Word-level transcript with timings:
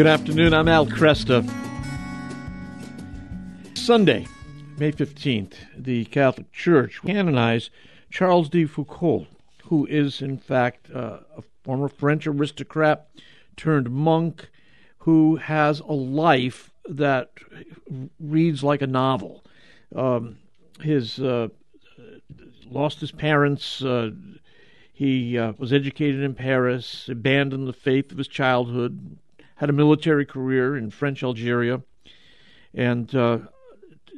Good 0.00 0.06
afternoon. 0.06 0.54
I'm 0.54 0.66
Al 0.66 0.86
Kresta. 0.86 1.46
Sunday, 3.76 4.26
May 4.78 4.92
15th, 4.92 5.52
the 5.76 6.06
Catholic 6.06 6.50
Church 6.52 7.02
canonized 7.04 7.68
Charles 8.08 8.48
de 8.48 8.64
Foucauld, 8.64 9.26
who 9.64 9.84
is, 9.84 10.22
in 10.22 10.38
fact, 10.38 10.90
uh, 10.90 11.18
a 11.36 11.42
former 11.64 11.86
French 11.86 12.26
aristocrat 12.26 13.10
turned 13.58 13.90
monk 13.90 14.48
who 15.00 15.36
has 15.36 15.80
a 15.80 15.92
life 15.92 16.70
that 16.88 17.32
reads 18.18 18.64
like 18.64 18.80
a 18.80 18.86
novel. 18.86 19.44
Um, 19.94 20.38
his 20.80 21.20
uh, 21.20 21.48
lost 22.70 23.00
his 23.00 23.12
parents. 23.12 23.84
Uh, 23.84 24.12
he 24.94 25.36
uh, 25.36 25.52
was 25.58 25.74
educated 25.74 26.22
in 26.22 26.34
Paris, 26.34 27.06
abandoned 27.06 27.68
the 27.68 27.74
faith 27.74 28.10
of 28.10 28.16
his 28.16 28.28
childhood, 28.28 29.18
had 29.60 29.68
a 29.68 29.74
military 29.74 30.24
career 30.24 30.74
in 30.74 30.88
French 30.88 31.22
Algeria, 31.22 31.82
and 32.72 33.14
uh, 33.14 33.40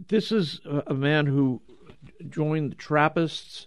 this 0.06 0.30
is 0.30 0.60
a, 0.86 0.94
man 0.94 1.26
who 1.26 1.60
joined 2.28 2.70
the 2.70 2.76
Trappists, 2.76 3.66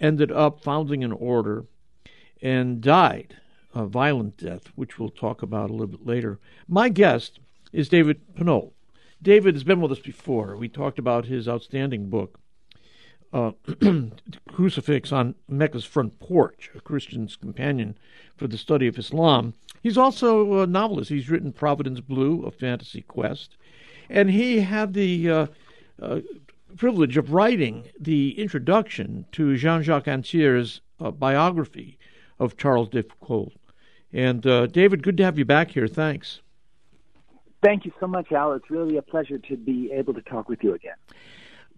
ended 0.00 0.32
up 0.32 0.60
founding 0.60 1.04
an 1.04 1.12
order, 1.12 1.66
and 2.42 2.80
died 2.80 3.36
a 3.76 3.86
violent 3.86 4.38
death, 4.38 4.72
which 4.74 4.98
we'll 4.98 5.08
talk 5.08 5.40
about 5.40 5.70
a 5.70 5.72
little 5.72 5.86
bit 5.86 6.04
later. 6.04 6.40
My 6.66 6.88
guest 6.88 7.38
is 7.72 7.88
David 7.88 8.34
Pinault. 8.34 8.72
David 9.22 9.54
has 9.54 9.62
been 9.62 9.80
with 9.80 9.92
us 9.92 10.00
before. 10.00 10.56
We 10.56 10.68
talked 10.68 10.98
about 10.98 11.26
his 11.26 11.46
outstanding 11.48 12.10
book, 12.10 12.40
uh, 13.34 13.50
Crucifix 14.48 15.12
on 15.12 15.34
Mecca's 15.48 15.84
Front 15.84 16.20
Porch, 16.20 16.70
a 16.74 16.80
Christian's 16.80 17.34
companion 17.34 17.98
for 18.36 18.46
the 18.46 18.56
study 18.56 18.86
of 18.86 18.96
Islam. 18.96 19.54
He's 19.82 19.98
also 19.98 20.60
a 20.60 20.66
novelist. 20.66 21.10
He's 21.10 21.28
written 21.28 21.52
Providence 21.52 22.00
Blue, 22.00 22.44
a 22.44 22.52
fantasy 22.52 23.02
quest, 23.02 23.56
and 24.08 24.30
he 24.30 24.60
had 24.60 24.94
the 24.94 25.28
uh, 25.28 25.46
uh, 26.00 26.20
privilege 26.76 27.16
of 27.16 27.32
writing 27.32 27.88
the 27.98 28.38
introduction 28.40 29.26
to 29.32 29.56
Jean-Jacques 29.56 30.08
Antier's 30.08 30.80
uh, 31.00 31.10
biography 31.10 31.98
of 32.38 32.56
Charles 32.56 32.88
de 32.88 33.02
Foucauld. 33.02 33.52
And 34.12 34.46
uh, 34.46 34.66
David, 34.66 35.02
good 35.02 35.16
to 35.16 35.24
have 35.24 35.38
you 35.38 35.44
back 35.44 35.72
here. 35.72 35.88
Thanks. 35.88 36.40
Thank 37.64 37.84
you 37.84 37.92
so 37.98 38.06
much, 38.06 38.30
Al. 38.30 38.52
It's 38.52 38.70
really 38.70 38.96
a 38.96 39.02
pleasure 39.02 39.38
to 39.38 39.56
be 39.56 39.90
able 39.90 40.14
to 40.14 40.22
talk 40.22 40.48
with 40.48 40.62
you 40.62 40.74
again. 40.74 40.96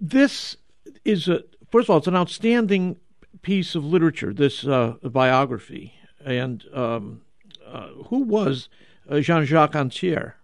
This 0.00 0.56
is 1.04 1.28
a 1.28 1.42
first 1.70 1.86
of 1.86 1.90
all, 1.90 1.98
it's 1.98 2.06
an 2.06 2.16
outstanding 2.16 2.96
piece 3.42 3.74
of 3.74 3.84
literature. 3.84 4.32
This 4.32 4.66
uh, 4.66 4.94
biography, 5.02 5.94
and 6.24 6.64
um, 6.72 7.22
uh, 7.66 7.88
who 8.08 8.20
was 8.20 8.68
uh, 9.08 9.20
Jean 9.20 9.44
Jacques 9.44 9.74
Antier? 9.74 10.36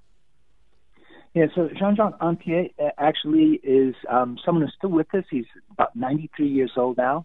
Yeah, 1.34 1.46
so 1.54 1.70
Jean 1.78 1.96
Jacques 1.96 2.18
Antier 2.20 2.66
uh, 2.78 2.90
actually 2.98 3.60
is 3.62 3.94
um, 4.10 4.38
someone 4.44 4.62
who's 4.64 4.74
still 4.76 4.90
with 4.90 5.12
us. 5.14 5.24
He's 5.30 5.46
about 5.70 5.96
93 5.96 6.48
years 6.48 6.72
old 6.76 6.98
now. 6.98 7.24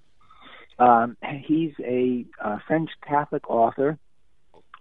Um, 0.79 1.17
he's 1.45 1.73
a 1.79 2.25
uh, 2.43 2.59
French 2.67 2.89
Catholic 3.05 3.49
author 3.49 3.97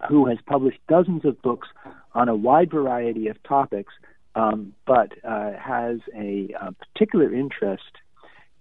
who 0.08 0.26
has 0.26 0.38
published 0.46 0.78
dozens 0.88 1.24
of 1.24 1.40
books 1.42 1.68
on 2.14 2.28
a 2.28 2.36
wide 2.36 2.70
variety 2.70 3.28
of 3.28 3.42
topics, 3.42 3.92
um, 4.34 4.74
but 4.86 5.12
uh, 5.24 5.52
has 5.52 5.98
a, 6.14 6.54
a, 6.60 6.72
particular 6.72 7.32
interest 7.32 7.82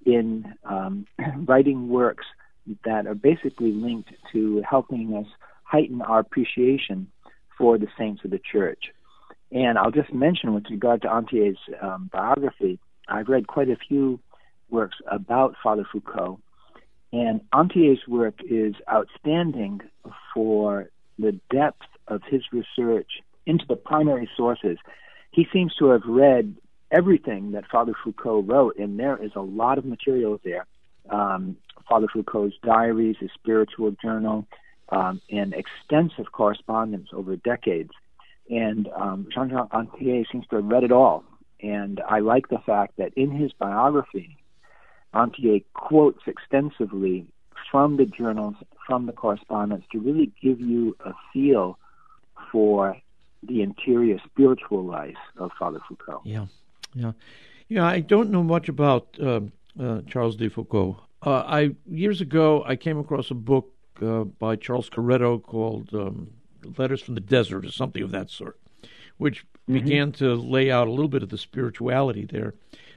in 0.05 0.53
um, 0.63 1.05
writing 1.45 1.89
works 1.89 2.25
that 2.83 3.05
are 3.07 3.15
basically 3.15 3.71
linked 3.71 4.11
to 4.31 4.63
helping 4.67 5.15
us 5.15 5.27
heighten 5.63 6.01
our 6.01 6.19
appreciation 6.19 7.07
for 7.57 7.77
the 7.77 7.87
saints 7.97 8.23
of 8.23 8.31
the 8.31 8.39
church. 8.39 8.91
And 9.51 9.77
I'll 9.77 9.91
just 9.91 10.13
mention 10.13 10.53
with 10.53 10.65
regard 10.69 11.01
to 11.03 11.07
Antier's 11.07 11.57
um, 11.81 12.09
biography, 12.11 12.79
I've 13.07 13.27
read 13.27 13.47
quite 13.47 13.69
a 13.69 13.77
few 13.87 14.19
works 14.69 14.97
about 15.09 15.55
Father 15.63 15.85
Foucauld, 15.93 16.39
and 17.13 17.41
Antier's 17.53 18.01
work 18.07 18.35
is 18.49 18.73
outstanding 18.91 19.81
for 20.33 20.89
the 21.17 21.39
depth 21.51 21.83
of 22.07 22.21
his 22.27 22.41
research 22.51 23.21
into 23.45 23.65
the 23.67 23.75
primary 23.75 24.29
sources. 24.35 24.77
He 25.31 25.47
seems 25.53 25.73
to 25.75 25.89
have 25.89 26.01
read 26.05 26.55
everything 26.91 27.51
that 27.51 27.65
Father 27.67 27.93
Foucauld 28.03 28.49
wrote, 28.49 28.77
and 28.77 28.99
there 28.99 29.21
is 29.21 29.31
a 29.35 29.41
lot 29.41 29.77
of 29.77 29.85
material 29.85 30.39
there. 30.43 30.65
Um, 31.09 31.57
Father 31.87 32.07
Foucauld's 32.11 32.55
diaries, 32.63 33.17
his 33.19 33.29
spiritual 33.33 33.91
journal, 34.01 34.47
um, 34.89 35.21
and 35.29 35.53
extensive 35.53 36.31
correspondence 36.31 37.09
over 37.13 37.35
decades. 37.35 37.91
And 38.49 38.87
um, 38.95 39.27
Jean-Jacques 39.33 39.73
Antier 39.73 40.23
seems 40.31 40.45
to 40.47 40.57
have 40.57 40.65
read 40.65 40.83
it 40.83 40.91
all. 40.91 41.23
And 41.61 42.01
I 42.07 42.19
like 42.19 42.49
the 42.49 42.59
fact 42.59 42.97
that 42.97 43.13
in 43.15 43.31
his 43.31 43.51
biography, 43.53 44.37
Antier 45.13 45.59
quotes 45.73 46.21
extensively 46.27 47.25
from 47.71 47.97
the 47.97 48.05
journals, 48.05 48.55
from 48.85 49.05
the 49.05 49.13
correspondence, 49.13 49.85
to 49.91 49.99
really 49.99 50.31
give 50.41 50.59
you 50.59 50.95
a 51.03 51.13
feel 51.33 51.79
for 52.51 52.97
the 53.41 53.61
interior 53.61 54.19
spiritual 54.25 54.83
life 54.83 55.15
of 55.37 55.51
Father 55.57 55.79
Foucauld. 55.89 56.21
Yeah, 56.25 56.45
yeah, 56.95 57.11
yeah. 57.67 57.85
I 57.85 57.99
don't 57.99 58.31
know 58.31 58.43
much 58.43 58.69
about 58.69 59.17
uh, 59.21 59.41
uh, 59.79 60.01
Charles 60.07 60.35
de 60.35 60.49
Foucauld. 60.49 60.97
Uh, 61.21 61.43
I 61.45 61.75
years 61.87 62.21
ago 62.21 62.63
I 62.65 62.75
came 62.75 62.97
across 62.97 63.31
a 63.31 63.35
book 63.35 63.71
uh, 64.01 64.23
by 64.23 64.55
Charles 64.55 64.89
Carretto 64.89 65.41
called 65.41 65.93
um, 65.93 66.31
Letters 66.77 67.01
from 67.01 67.15
the 67.15 67.21
Desert 67.21 67.65
or 67.65 67.71
something 67.71 68.03
of 68.03 68.11
that 68.11 68.29
sort, 68.29 68.59
which 69.17 69.43
mm-hmm. 69.43 69.73
began 69.73 70.11
to 70.13 70.35
lay 70.35 70.71
out 70.71 70.87
a 70.87 70.91
little 70.91 71.09
bit 71.09 71.23
of 71.23 71.29
the 71.29 71.37
spirituality 71.37 72.25
there. 72.25 72.53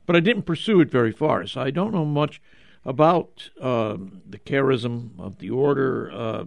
But 0.07 0.17
I 0.17 0.21
didn't 0.21 0.43
pursue 0.43 0.81
it 0.81 0.91
very 0.91 1.13
far, 1.13 1.47
so 1.47 1.61
I 1.61 1.71
don't 1.71 1.93
know 1.93 2.05
much 2.05 2.41
about 2.85 3.51
um, 3.61 4.23
the 4.27 4.39
charism 4.39 5.11
of 5.19 5.39
the 5.39 5.51
order. 5.51 6.11
Uh, 6.13 6.45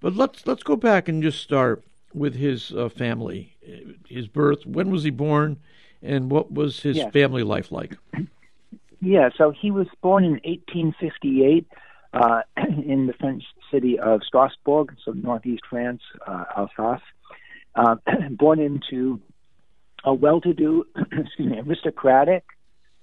but 0.00 0.14
let's 0.14 0.46
let's 0.46 0.62
go 0.62 0.76
back 0.76 1.08
and 1.08 1.22
just 1.22 1.40
start 1.40 1.84
with 2.14 2.34
his 2.34 2.72
uh, 2.72 2.88
family, 2.88 3.56
his 4.08 4.28
birth. 4.28 4.66
When 4.66 4.90
was 4.90 5.04
he 5.04 5.10
born, 5.10 5.58
and 6.02 6.30
what 6.30 6.52
was 6.52 6.80
his 6.80 6.96
yes. 6.96 7.12
family 7.12 7.42
life 7.42 7.72
like? 7.72 7.96
Yeah, 9.04 9.30
so 9.36 9.50
he 9.50 9.72
was 9.72 9.88
born 10.00 10.22
in 10.22 10.34
1858 10.44 11.66
uh, 12.12 12.42
in 12.86 13.08
the 13.08 13.12
French 13.14 13.42
city 13.68 13.98
of 13.98 14.22
Strasbourg, 14.24 14.94
so 15.04 15.10
northeast 15.10 15.64
France, 15.68 16.02
uh, 16.24 16.44
Alsace. 16.56 17.02
Uh, 17.74 17.96
born 18.30 18.60
into 18.60 19.20
a 20.04 20.14
well-to-do, 20.14 20.86
excuse 21.12 21.50
me, 21.50 21.58
aristocratic, 21.58 22.44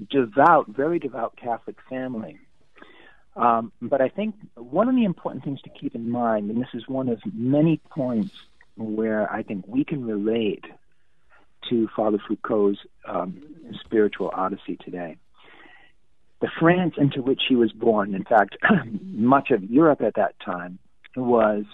devout, 0.09 0.67
very 0.69 0.99
devout 0.99 1.35
Catholic 1.35 1.75
family. 1.89 2.39
Um, 3.35 3.73
but 3.81 4.01
I 4.01 4.07
think 4.07 4.35
one 4.55 4.87
of 4.87 4.95
the 4.95 5.03
important 5.03 5.43
things 5.43 5.61
to 5.63 5.69
keep 5.69 5.95
in 5.95 6.09
mind, 6.09 6.49
and 6.49 6.61
this 6.61 6.69
is 6.73 6.87
one 6.87 7.09
of 7.09 7.19
many 7.33 7.81
points 7.89 8.33
where 8.77 9.31
I 9.31 9.43
think 9.43 9.65
we 9.67 9.83
can 9.83 10.05
relate 10.05 10.63
to 11.69 11.87
Father 11.95 12.19
Foucauld's 12.27 12.79
um, 13.07 13.41
spiritual 13.83 14.31
odyssey 14.33 14.77
today, 14.83 15.17
the 16.41 16.49
France 16.59 16.95
into 16.97 17.21
which 17.21 17.41
he 17.47 17.55
was 17.55 17.71
born, 17.71 18.15
in 18.15 18.23
fact, 18.23 18.57
much 19.01 19.51
of 19.51 19.63
Europe 19.63 20.01
at 20.01 20.15
that 20.15 20.35
time, 20.43 20.79
was 21.15 21.65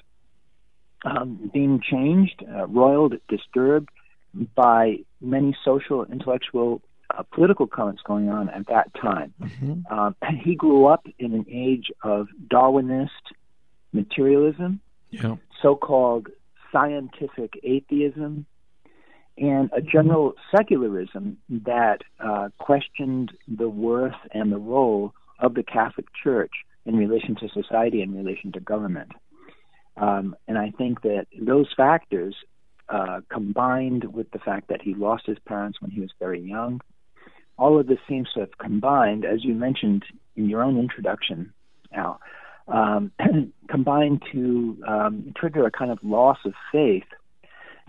um, 1.06 1.52
being 1.54 1.82
changed, 1.82 2.44
uh, 2.50 2.66
roiled, 2.68 3.14
disturbed 3.30 3.90
by 4.56 4.98
many 5.22 5.56
social, 5.64 6.04
intellectual, 6.06 6.82
uh, 7.16 7.24
political 7.32 7.68
currents 7.68 8.02
going 8.06 8.30
on 8.30 8.50
at 8.50 8.68
that 8.68 8.92
time. 9.00 9.34
Mm-hmm. 9.42 9.94
Um, 9.94 10.16
he 10.44 10.56
grew 10.56 10.88
up 10.88 11.06
in 11.20 11.34
an 11.34 11.46
age 11.52 11.92
of 12.04 12.28
Darwinist 12.52 13.10
materialism, 13.94 14.82
yeah. 15.12 15.36
so 15.62 15.76
called 15.76 16.28
scientific 16.72 17.54
atheism, 17.64 18.46
and 19.38 19.70
a 19.74 19.82
general 19.82 20.34
secularism 20.56 21.38
that 21.50 22.00
uh, 22.20 22.50
questioned 22.58 23.32
the 23.48 23.70
worth 23.70 24.16
and 24.32 24.52
the 24.52 24.58
role 24.58 25.14
of 25.40 25.54
the 25.56 25.64
Catholic 25.64 26.06
Church 26.24 26.52
in 26.86 26.96
relation 26.96 27.36
to 27.36 27.50
society 27.50 28.02
and 28.02 28.16
in 28.16 28.26
relation 28.26 28.52
to 28.54 28.60
government. 28.60 29.12
Um, 29.98 30.36
and 30.48 30.58
I 30.58 30.72
think 30.78 31.02
that 31.02 31.28
those 31.40 31.68
factors, 31.76 32.36
uh, 32.88 33.22
combined 33.30 34.04
with 34.14 34.30
the 34.32 34.40
fact 34.40 34.70
that 34.70 34.82
he 34.82 34.94
lost 34.94 35.26
his 35.26 35.40
parents 35.48 35.82
when 35.82 35.92
he 35.92 36.02
was 36.02 36.12
very 36.20 36.42
young, 36.42 36.82
all 37.58 37.80
of 37.80 37.88
this 37.88 38.00
seems 38.08 38.30
to 38.34 38.42
have 38.42 38.58
combined, 38.58 39.26
as 39.26 39.44
you 39.44 39.54
mentioned 39.54 40.04
in 40.36 40.50
your 40.50 40.62
own 40.62 40.78
introduction, 40.78 41.54
Al, 41.94 42.20
um, 42.68 43.12
combined 43.70 44.22
to 44.32 44.78
um, 44.88 45.34
trigger 45.36 45.66
a 45.66 45.72
kind 45.72 45.92
of 45.92 46.00
loss 46.04 46.38
of 46.46 46.54
faith 46.72 47.06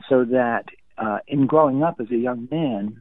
so 0.08 0.24
that 0.24 0.66
uh, 0.98 1.18
in 1.26 1.46
growing 1.46 1.82
up 1.82 2.00
as 2.00 2.10
a 2.10 2.16
young 2.16 2.48
man, 2.50 3.00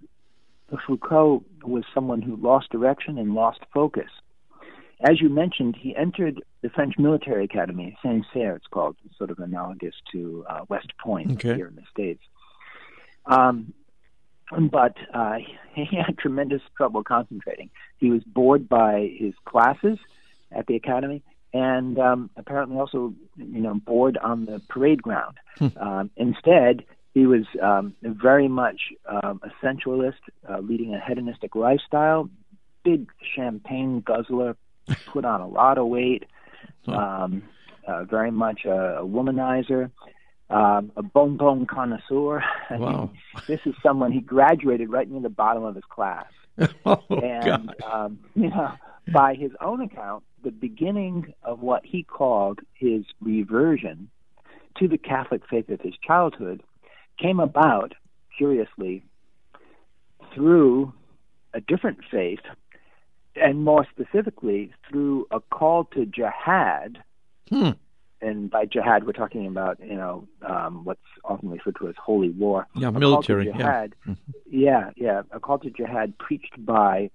Foucauld 0.88 1.44
was 1.64 1.84
someone 1.94 2.22
who 2.22 2.36
lost 2.36 2.70
direction 2.72 3.18
and 3.18 3.34
lost 3.34 3.60
focus. 3.74 4.10
As 5.02 5.22
you 5.22 5.30
mentioned, 5.30 5.76
he 5.80 5.96
entered 5.96 6.42
the 6.62 6.70
French 6.70 6.96
military 6.98 7.46
academy, 7.46 7.98
Saint 8.02 8.26
Cyr, 8.34 8.56
it's 8.56 8.68
called, 8.68 8.96
sort 9.18 9.30
of 9.30 9.40
analogous 9.40 9.94
to 10.12 10.46
uh, 10.50 10.62
West 10.70 10.92
Point 10.98 11.32
okay. 11.34 11.56
here 11.56 11.68
in 11.68 11.76
the 11.76 11.84
States. 11.92 12.22
Um, 13.26 13.74
but 14.52 14.96
uh, 15.14 15.38
he 15.74 15.98
had 15.98 16.18
tremendous 16.18 16.62
trouble 16.78 17.04
concentrating. 17.04 17.70
He 17.98 18.10
was 18.10 18.24
bored 18.24 18.70
by 18.70 19.12
his 19.18 19.34
classes 19.46 20.00
at 20.52 20.68
the 20.68 20.76
academy, 20.76 21.24
and 21.54 22.00
um, 22.00 22.30
apparently 22.38 22.78
also, 22.78 23.14
you 23.38 23.62
know, 23.62 23.76
bored 23.76 24.18
on 24.18 24.46
the 24.46 24.62
parade 24.70 25.02
ground. 25.02 25.38
Hmm. 25.58 25.68
um, 25.80 26.12
instead, 26.18 26.84
he 27.16 27.26
was 27.26 27.46
um, 27.64 27.96
very 28.04 28.48
much 28.48 28.80
um, 29.10 29.42
a 29.42 29.50
sensualist, 29.62 30.20
uh, 30.48 30.60
leading 30.60 30.94
a 30.94 31.00
hedonistic 31.04 31.56
lifestyle. 31.56 32.30
Big 32.84 33.10
champagne 33.36 34.02
guzzler, 34.02 34.56
put 35.08 35.26
on 35.26 35.42
a 35.42 35.48
lot 35.48 35.80
of 35.80 35.88
weight. 35.88 36.26
Um, 36.86 37.42
uh, 37.88 38.04
very 38.04 38.30
much 38.30 38.66
a, 38.66 39.00
a 39.00 39.06
womanizer 39.06 39.90
um, 40.50 40.92
a 40.96 41.04
bonbon 41.04 41.66
connoisseur. 41.66 42.44
Wow. 42.72 43.12
this 43.48 43.60
is 43.66 43.76
someone 43.84 44.12
he 44.12 44.22
graduated 44.22 44.90
right 44.90 45.10
near 45.10 45.22
the 45.22 45.30
bottom 45.30 45.64
of 45.64 45.76
his 45.76 45.84
class. 45.88 46.26
oh, 46.86 47.02
and 47.10 47.74
um, 47.84 48.20
you 48.34 48.50
know, 48.50 48.72
by 49.14 49.36
his 49.36 49.52
own 49.62 49.82
account, 49.82 50.24
the 50.44 50.52
beginning 50.52 51.34
of 51.44 51.62
what 51.62 51.86
he 51.86 52.04
called 52.04 52.60
his 52.74 53.04
reversion 53.22 54.10
to 54.78 54.88
the 54.88 54.98
Catholic 54.98 55.44
faith 55.50 55.70
of 55.70 55.80
his 55.82 55.94
childhood 56.06 56.64
came 57.18 57.40
about, 57.40 57.94
curiously, 58.38 59.04
through 60.34 60.94
a 61.54 61.62
different 61.62 62.00
faith, 62.12 62.42
and 63.36 63.64
more 63.64 63.86
specifically 63.92 64.72
through 64.90 65.28
a 65.32 65.40
call 65.40 65.86
to 65.86 66.06
jihad. 66.06 67.04
Hmm 67.50 67.72
and 68.26 68.50
by 68.50 68.66
jihad 68.66 69.06
we're 69.06 69.14
talking 69.14 69.48
about 69.48 69.80
you 69.80 69.96
know 69.96 70.28
um, 70.48 70.84
what's 70.84 71.00
often 71.24 71.50
referred 71.50 71.76
to 71.80 71.88
as 71.88 71.96
holy 72.04 72.32
war. 72.32 72.68
Yeah, 72.76 72.90
a 72.90 72.92
military. 72.92 73.46
jihad, 73.46 73.96
yeah. 74.06 74.12
Mm-hmm. 74.14 74.32
yeah, 74.50 74.90
yeah, 74.96 75.22
a 75.32 75.40
call 75.40 75.60
to 75.60 75.70
jihad 75.70 76.18
preached 76.18 76.54
by 76.66 77.10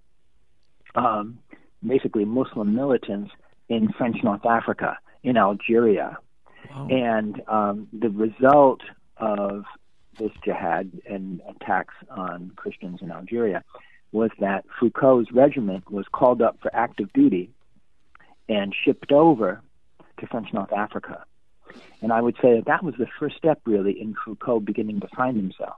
um, 0.94 1.38
basically 1.86 2.24
Muslim 2.24 2.74
militants 2.74 3.32
in 3.68 3.92
French 3.96 4.16
North 4.22 4.44
Africa, 4.46 4.98
in 5.22 5.36
Algeria, 5.36 6.18
wow. 6.70 6.88
and 6.88 7.42
um, 7.48 7.88
the 7.92 8.10
result 8.10 8.80
of 9.16 9.64
this 10.18 10.32
jihad 10.44 10.90
and 11.08 11.40
attacks 11.48 11.94
on 12.10 12.52
Christians 12.56 13.00
in 13.02 13.10
Algeria 13.10 13.62
was 14.12 14.30
that 14.40 14.64
Foucauld's 14.78 15.30
regiment 15.32 15.90
was 15.90 16.06
called 16.12 16.42
up 16.42 16.58
for 16.60 16.74
active 16.74 17.12
duty 17.12 17.50
and 18.48 18.74
shipped 18.84 19.12
over 19.12 19.62
to 20.18 20.26
French 20.26 20.52
North 20.52 20.72
Africa. 20.72 21.24
And 22.02 22.12
I 22.12 22.20
would 22.20 22.36
say 22.42 22.56
that 22.56 22.66
that 22.66 22.82
was 22.82 22.94
the 22.98 23.06
first 23.18 23.36
step, 23.36 23.60
really, 23.64 24.00
in 24.00 24.14
Foucauld 24.24 24.64
beginning 24.64 25.00
to 25.00 25.08
find 25.16 25.36
himself, 25.36 25.76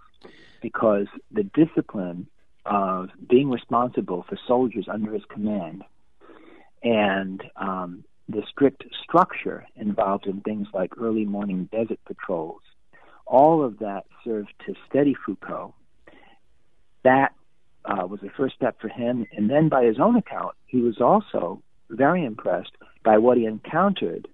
because 0.63 1.07
the 1.31 1.45
discipline 1.45 2.27
of 2.65 3.11
being 3.29 3.51
responsible 3.51 4.25
for 4.29 4.39
soldiers 4.47 4.87
under 4.89 5.13
his 5.13 5.25
command 5.29 5.85
and 6.83 7.43
um, 7.57 8.05
the 8.29 8.43
strict 8.49 8.85
structure 9.03 9.67
involved 9.77 10.27
in 10.27 10.41
things 10.41 10.69
like 10.73 10.93
early 10.99 11.25
morning 11.25 11.69
desert 11.71 11.99
patrols, 12.07 12.63
all 13.27 13.65
of 13.65 13.79
that 13.79 14.05
served 14.25 14.53
to 14.67 14.75
steady 14.89 15.15
Foucauld. 15.27 15.73
That 17.05 17.33
uh, 17.85 18.07
was 18.07 18.21
the 18.21 18.31
first 18.31 18.55
step 18.55 18.81
for 18.81 18.89
him. 18.89 19.27
And 19.33 19.51
then, 19.51 19.69
by 19.69 19.85
his 19.85 19.99
own 19.99 20.17
account, 20.17 20.55
he 20.67 20.81
was 20.81 21.01
also 21.01 21.63
very 21.91 22.25
impressed 22.25 22.73
by 23.05 23.19
what 23.19 23.37
he 23.37 23.45
encountered 23.45 24.29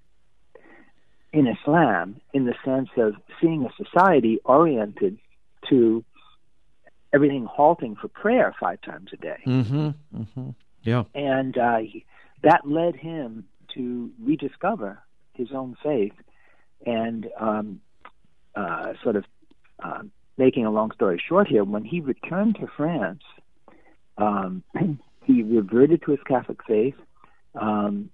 in 1.33 1.47
Islam 1.47 2.21
in 2.33 2.47
the 2.47 2.55
sense 2.65 2.89
of 2.97 3.15
seeing 3.41 3.65
a 3.65 3.85
society 3.85 4.41
oriented 4.45 5.19
to 5.69 6.05
everything 7.13 7.47
halting 7.47 7.97
for 7.97 8.09
prayer 8.09 8.55
five 8.61 8.81
times 8.83 9.11
a 9.13 9.17
day. 9.17 9.39
Mm-hmm. 9.47 9.89
Mm-hmm. 10.15 10.51
Yeah. 10.83 11.05
And 11.15 11.57
uh, 11.57 11.79
that 12.43 12.67
led 12.67 12.97
him 12.97 13.45
to 13.75 14.11
rediscover 14.23 15.03
his 15.35 15.49
own 15.53 15.77
faith 15.83 16.13
and 16.87 17.29
um, 17.39 17.81
uh, 18.59 18.93
sort 19.03 19.17
of 19.17 19.25
uh, 19.83 20.03
making 20.37 20.67
a 20.67 20.71
long 20.71 20.91
story 20.93 21.23
short 21.29 21.49
here, 21.49 21.65
when 21.65 21.85
he 21.85 22.01
returned 22.01 22.57
to 22.57 22.67
France, 22.77 23.23
um, 24.17 24.63
he 25.25 25.43
reverted 25.43 26.03
to 26.03 26.11
his 26.13 26.21
Catholic 26.27 26.59
faith. 26.67 26.95
Um, 27.55 28.11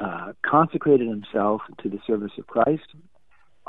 uh, 0.00 0.32
consecrated 0.48 1.08
himself 1.08 1.60
to 1.82 1.88
the 1.88 1.98
service 2.06 2.30
of 2.38 2.46
Christ, 2.46 2.86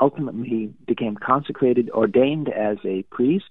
ultimately 0.00 0.48
he 0.48 0.72
became 0.86 1.16
consecrated, 1.16 1.90
ordained 1.90 2.48
as 2.48 2.78
a 2.84 3.02
priest, 3.10 3.50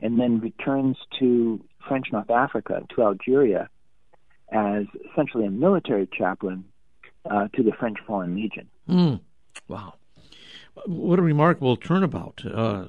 and 0.00 0.18
then 0.18 0.40
returns 0.40 0.96
to 1.18 1.62
French 1.86 2.06
North 2.12 2.30
Africa, 2.30 2.82
to 2.94 3.02
Algeria, 3.02 3.68
as 4.52 4.84
essentially 5.12 5.46
a 5.46 5.50
military 5.50 6.08
chaplain 6.16 6.64
uh, 7.30 7.48
to 7.54 7.62
the 7.62 7.72
French 7.78 7.98
Foreign 8.06 8.34
Legion. 8.34 8.68
Mm. 8.88 9.20
Wow. 9.68 9.94
What 10.86 11.18
a 11.18 11.22
remarkable 11.22 11.76
turnabout. 11.76 12.42
Uh, 12.44 12.86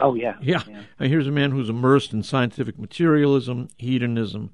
oh, 0.00 0.14
yeah. 0.14 0.34
Yeah. 0.40 0.62
yeah. 0.68 1.06
Here's 1.06 1.26
a 1.26 1.32
man 1.32 1.50
who's 1.50 1.68
immersed 1.68 2.12
in 2.12 2.22
scientific 2.22 2.78
materialism, 2.78 3.68
hedonism, 3.78 4.50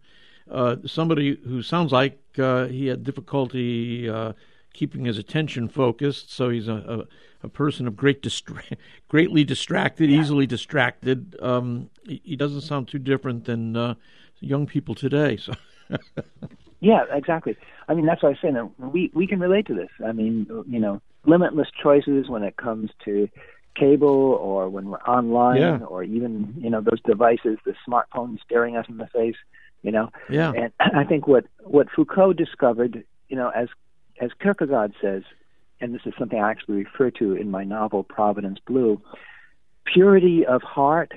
uh, 0.50 0.76
somebody 0.86 1.36
who 1.44 1.62
sounds 1.62 1.92
like 1.92 2.20
uh, 2.38 2.66
he 2.66 2.86
had 2.86 3.02
difficulty 3.02 4.08
uh, 4.08 4.32
keeping 4.72 5.04
his 5.04 5.18
attention 5.18 5.68
focused. 5.68 6.32
So 6.32 6.50
he's 6.50 6.68
a, 6.68 7.06
a, 7.42 7.46
a 7.46 7.48
person 7.48 7.86
of 7.86 7.96
great 7.96 8.22
distra- 8.22 8.76
greatly 9.08 9.44
distracted, 9.44 10.10
yeah. 10.10 10.20
easily 10.20 10.46
distracted. 10.46 11.36
Um, 11.40 11.90
he, 12.04 12.20
he, 12.24 12.36
doesn't 12.36 12.60
sound 12.60 12.88
too 12.88 12.98
different 12.98 13.44
than 13.44 13.76
uh, 13.76 13.94
young 14.40 14.66
people 14.66 14.94
today. 14.94 15.36
So. 15.36 15.52
yeah, 16.80 17.04
exactly. 17.10 17.56
I 17.88 17.94
mean, 17.94 18.06
that's 18.06 18.22
what 18.22 18.36
I 18.36 18.40
say. 18.40 18.50
Now, 18.50 18.72
we 18.78 19.10
we 19.14 19.26
can 19.26 19.40
relate 19.40 19.66
to 19.66 19.74
this. 19.74 19.90
I 20.04 20.12
mean, 20.12 20.46
you 20.68 20.80
know, 20.80 21.00
limitless 21.26 21.68
choices 21.82 22.28
when 22.28 22.42
it 22.42 22.56
comes 22.56 22.90
to 23.04 23.28
cable 23.74 24.08
or 24.08 24.68
when 24.70 24.86
we're 24.86 25.00
online 25.00 25.60
yeah. 25.60 25.78
or 25.78 26.02
even 26.02 26.54
you 26.58 26.70
know 26.70 26.80
those 26.80 27.00
devices, 27.02 27.58
the 27.64 27.74
smartphone 27.86 28.40
staring 28.42 28.76
us 28.76 28.86
in 28.88 28.96
the 28.96 29.06
face 29.08 29.36
you 29.86 29.92
know. 29.92 30.10
Yeah. 30.28 30.52
And 30.52 30.72
I 30.94 31.04
think 31.04 31.26
what 31.26 31.46
what 31.62 31.88
Foucauld 31.96 32.36
discovered, 32.36 33.04
you 33.28 33.36
know, 33.36 33.48
as 33.50 33.68
as 34.20 34.30
Kierkegaard 34.42 34.92
says, 35.00 35.22
and 35.80 35.94
this 35.94 36.02
is 36.04 36.14
something 36.18 36.38
I 36.38 36.50
actually 36.50 36.84
refer 36.84 37.10
to 37.12 37.34
in 37.34 37.50
my 37.50 37.64
novel 37.64 38.02
Providence 38.02 38.58
Blue, 38.66 39.00
purity 39.84 40.44
of 40.44 40.62
heart 40.62 41.12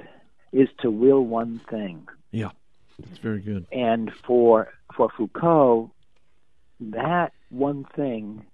is 0.51 0.69
to 0.81 0.89
will 0.91 1.25
one 1.25 1.59
thing. 1.69 2.07
Yeah. 2.31 2.51
That's 2.99 3.19
very 3.19 3.39
good. 3.39 3.65
And 3.71 4.11
for 4.25 4.71
for 4.95 5.09
Foucauld, 5.17 5.89
that 6.79 7.33
one 7.49 7.85
thing 7.95 8.45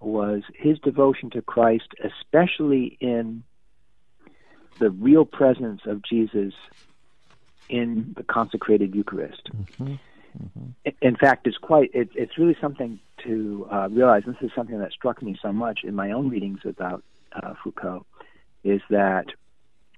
was 0.00 0.42
his 0.54 0.78
devotion 0.78 1.30
to 1.30 1.42
Christ, 1.42 1.88
especially 2.02 2.96
in 3.00 3.42
the 4.78 4.90
real 4.90 5.24
presence 5.24 5.82
of 5.86 6.02
Jesus 6.02 6.54
in 7.68 8.14
the 8.16 8.22
consecrated 8.22 8.94
Eucharist. 8.94 9.50
Mm-hmm. 9.54 9.94
Mm-hmm. 10.42 10.90
In 11.02 11.16
fact, 11.16 11.46
it's 11.46 11.58
quite 11.58 11.90
it, 11.92 12.08
it's 12.14 12.38
really 12.38 12.56
something 12.60 12.98
to 13.24 13.68
uh, 13.70 13.88
realize. 13.90 14.22
This 14.26 14.36
is 14.40 14.50
something 14.54 14.78
that 14.78 14.92
struck 14.92 15.22
me 15.22 15.36
so 15.40 15.52
much 15.52 15.80
in 15.84 15.94
my 15.94 16.12
own 16.12 16.28
readings 16.28 16.60
about 16.64 17.02
uh, 17.32 17.54
Foucauld, 17.62 18.04
is 18.64 18.80
that 18.90 19.26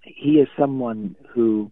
he 0.02 0.40
is 0.40 0.49
someone 0.59 1.16
who, 1.28 1.71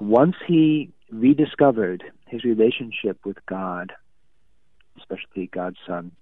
once 0.00 0.36
he 0.46 0.92
rediscovered 1.10 2.04
his 2.26 2.44
relationship 2.44 3.18
with 3.24 3.38
God, 3.46 3.92
especially 4.98 5.46
God's 5.46 5.78
Son, 5.86 6.12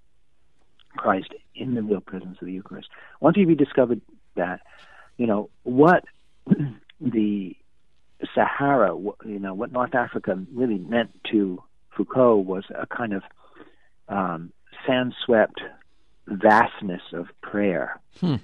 Christ, 0.97 1.35
in 1.55 1.75
the 1.75 1.83
real 1.83 2.01
presence 2.01 2.39
of 2.41 2.47
the 2.47 2.53
Eucharist, 2.53 2.89
once 3.21 3.37
he 3.37 3.45
discovered 3.55 4.01
that, 4.37 4.61
you 5.17 5.27
know 5.27 5.51
what 5.63 6.05
the 7.01 7.57
Sahara, 8.35 8.97
you 9.25 9.39
know, 9.39 9.55
what 9.55 9.73
North 9.73 9.95
Africa 9.95 10.39
really 10.55 10.79
meant 10.79 11.11
to 11.31 11.63
Foucauld 11.97 12.45
was 12.45 12.65
a 12.75 12.87
kind 12.87 13.13
of 13.13 13.23
um, 14.09 14.53
sand-swept 14.87 15.61
vastness 16.27 17.03
of 17.13 17.27
prayer. 17.43 18.01
Hmm. 18.21 18.37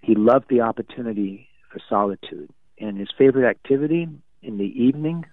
He 0.00 0.14
loved 0.14 0.46
the 0.48 0.62
opportunity 0.62 1.48
for 1.70 1.80
solitude, 1.88 2.50
and 2.78 2.98
his 2.98 3.08
favorite 3.16 3.48
activity 3.48 4.08
in 4.42 4.58
the 4.58 4.64
evening 4.64 5.26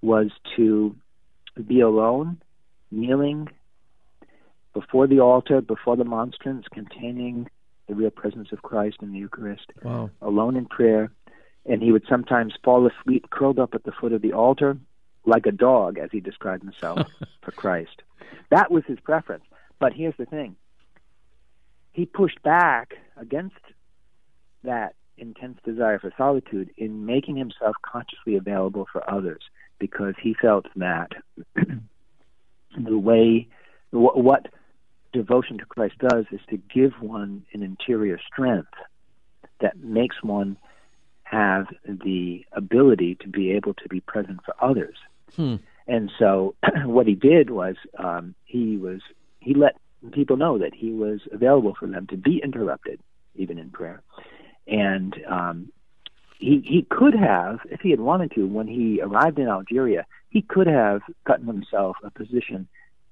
was 0.00 0.30
to 0.56 0.96
be 1.66 1.80
alone, 1.80 2.40
kneeling 2.90 3.48
before 4.74 5.06
the 5.06 5.20
altar, 5.20 5.60
before 5.60 5.96
the 5.96 6.04
monstrance 6.04 6.66
containing 6.72 7.48
the 7.88 7.94
real 7.94 8.10
presence 8.10 8.48
of 8.52 8.62
Christ 8.62 8.98
in 9.02 9.12
the 9.12 9.18
Eucharist, 9.18 9.72
wow. 9.82 10.10
alone 10.20 10.56
in 10.56 10.66
prayer, 10.66 11.10
and 11.64 11.82
he 11.82 11.92
would 11.92 12.04
sometimes 12.08 12.54
fall 12.62 12.86
asleep 12.86 13.30
curled 13.30 13.58
up 13.58 13.74
at 13.74 13.84
the 13.84 13.92
foot 13.92 14.12
of 14.12 14.22
the 14.22 14.32
altar 14.32 14.76
like 15.26 15.46
a 15.46 15.52
dog, 15.52 15.98
as 15.98 16.10
he 16.12 16.20
described 16.20 16.62
himself 16.62 17.06
for 17.42 17.52
Christ. 17.52 18.02
That 18.50 18.70
was 18.70 18.84
his 18.86 19.00
preference. 19.00 19.44
But 19.78 19.92
here's 19.94 20.16
the 20.18 20.26
thing 20.26 20.56
he 21.92 22.04
pushed 22.04 22.42
back 22.42 22.94
against 23.16 23.56
that 24.64 24.94
intense 25.16 25.58
desire 25.64 25.98
for 25.98 26.12
solitude 26.16 26.70
in 26.76 27.06
making 27.06 27.36
himself 27.36 27.76
consciously 27.82 28.34
available 28.34 28.86
for 28.90 29.08
others 29.08 29.42
because 29.78 30.14
he 30.20 30.34
felt 30.34 30.66
that 30.76 31.12
the 31.54 32.98
way 32.98 33.46
what 33.90 34.48
devotion 35.14 35.56
to 35.58 35.64
Christ 35.64 35.94
does 35.98 36.26
is 36.30 36.40
to 36.50 36.58
give 36.74 36.92
one 37.00 37.46
an 37.54 37.62
interior 37.62 38.18
strength 38.30 38.74
that 39.60 39.78
makes 39.78 40.22
one 40.22 40.58
have 41.22 41.66
the 41.86 42.44
ability 42.52 43.16
to 43.20 43.28
be 43.28 43.52
able 43.52 43.74
to 43.74 43.88
be 43.88 44.00
present 44.00 44.40
for 44.44 44.54
others. 44.60 44.96
Hmm. 45.36 45.56
And 45.86 46.10
so, 46.18 46.54
what 46.84 47.06
he 47.06 47.14
did 47.14 47.50
was 47.50 47.76
um, 47.98 48.34
he 48.44 48.76
was 48.76 49.00
he 49.40 49.54
let 49.54 49.76
people 50.12 50.36
know 50.36 50.58
that 50.58 50.74
he 50.74 50.90
was 50.92 51.20
available 51.32 51.74
for 51.78 51.86
them 51.86 52.06
to 52.08 52.16
be 52.16 52.40
interrupted, 52.42 53.00
even 53.34 53.58
in 53.58 53.70
prayer. 53.70 54.02
And 54.66 55.14
um, 55.28 55.72
he 56.38 56.62
he 56.64 56.86
could 56.90 57.14
have, 57.14 57.60
if 57.70 57.80
he 57.80 57.90
had 57.90 58.00
wanted 58.00 58.32
to, 58.32 58.46
when 58.46 58.66
he 58.66 59.00
arrived 59.00 59.38
in 59.38 59.48
Algeria, 59.48 60.06
he 60.30 60.42
could 60.42 60.66
have 60.66 61.02
gotten 61.24 61.46
himself 61.46 61.96
a 62.02 62.10
position 62.10 62.68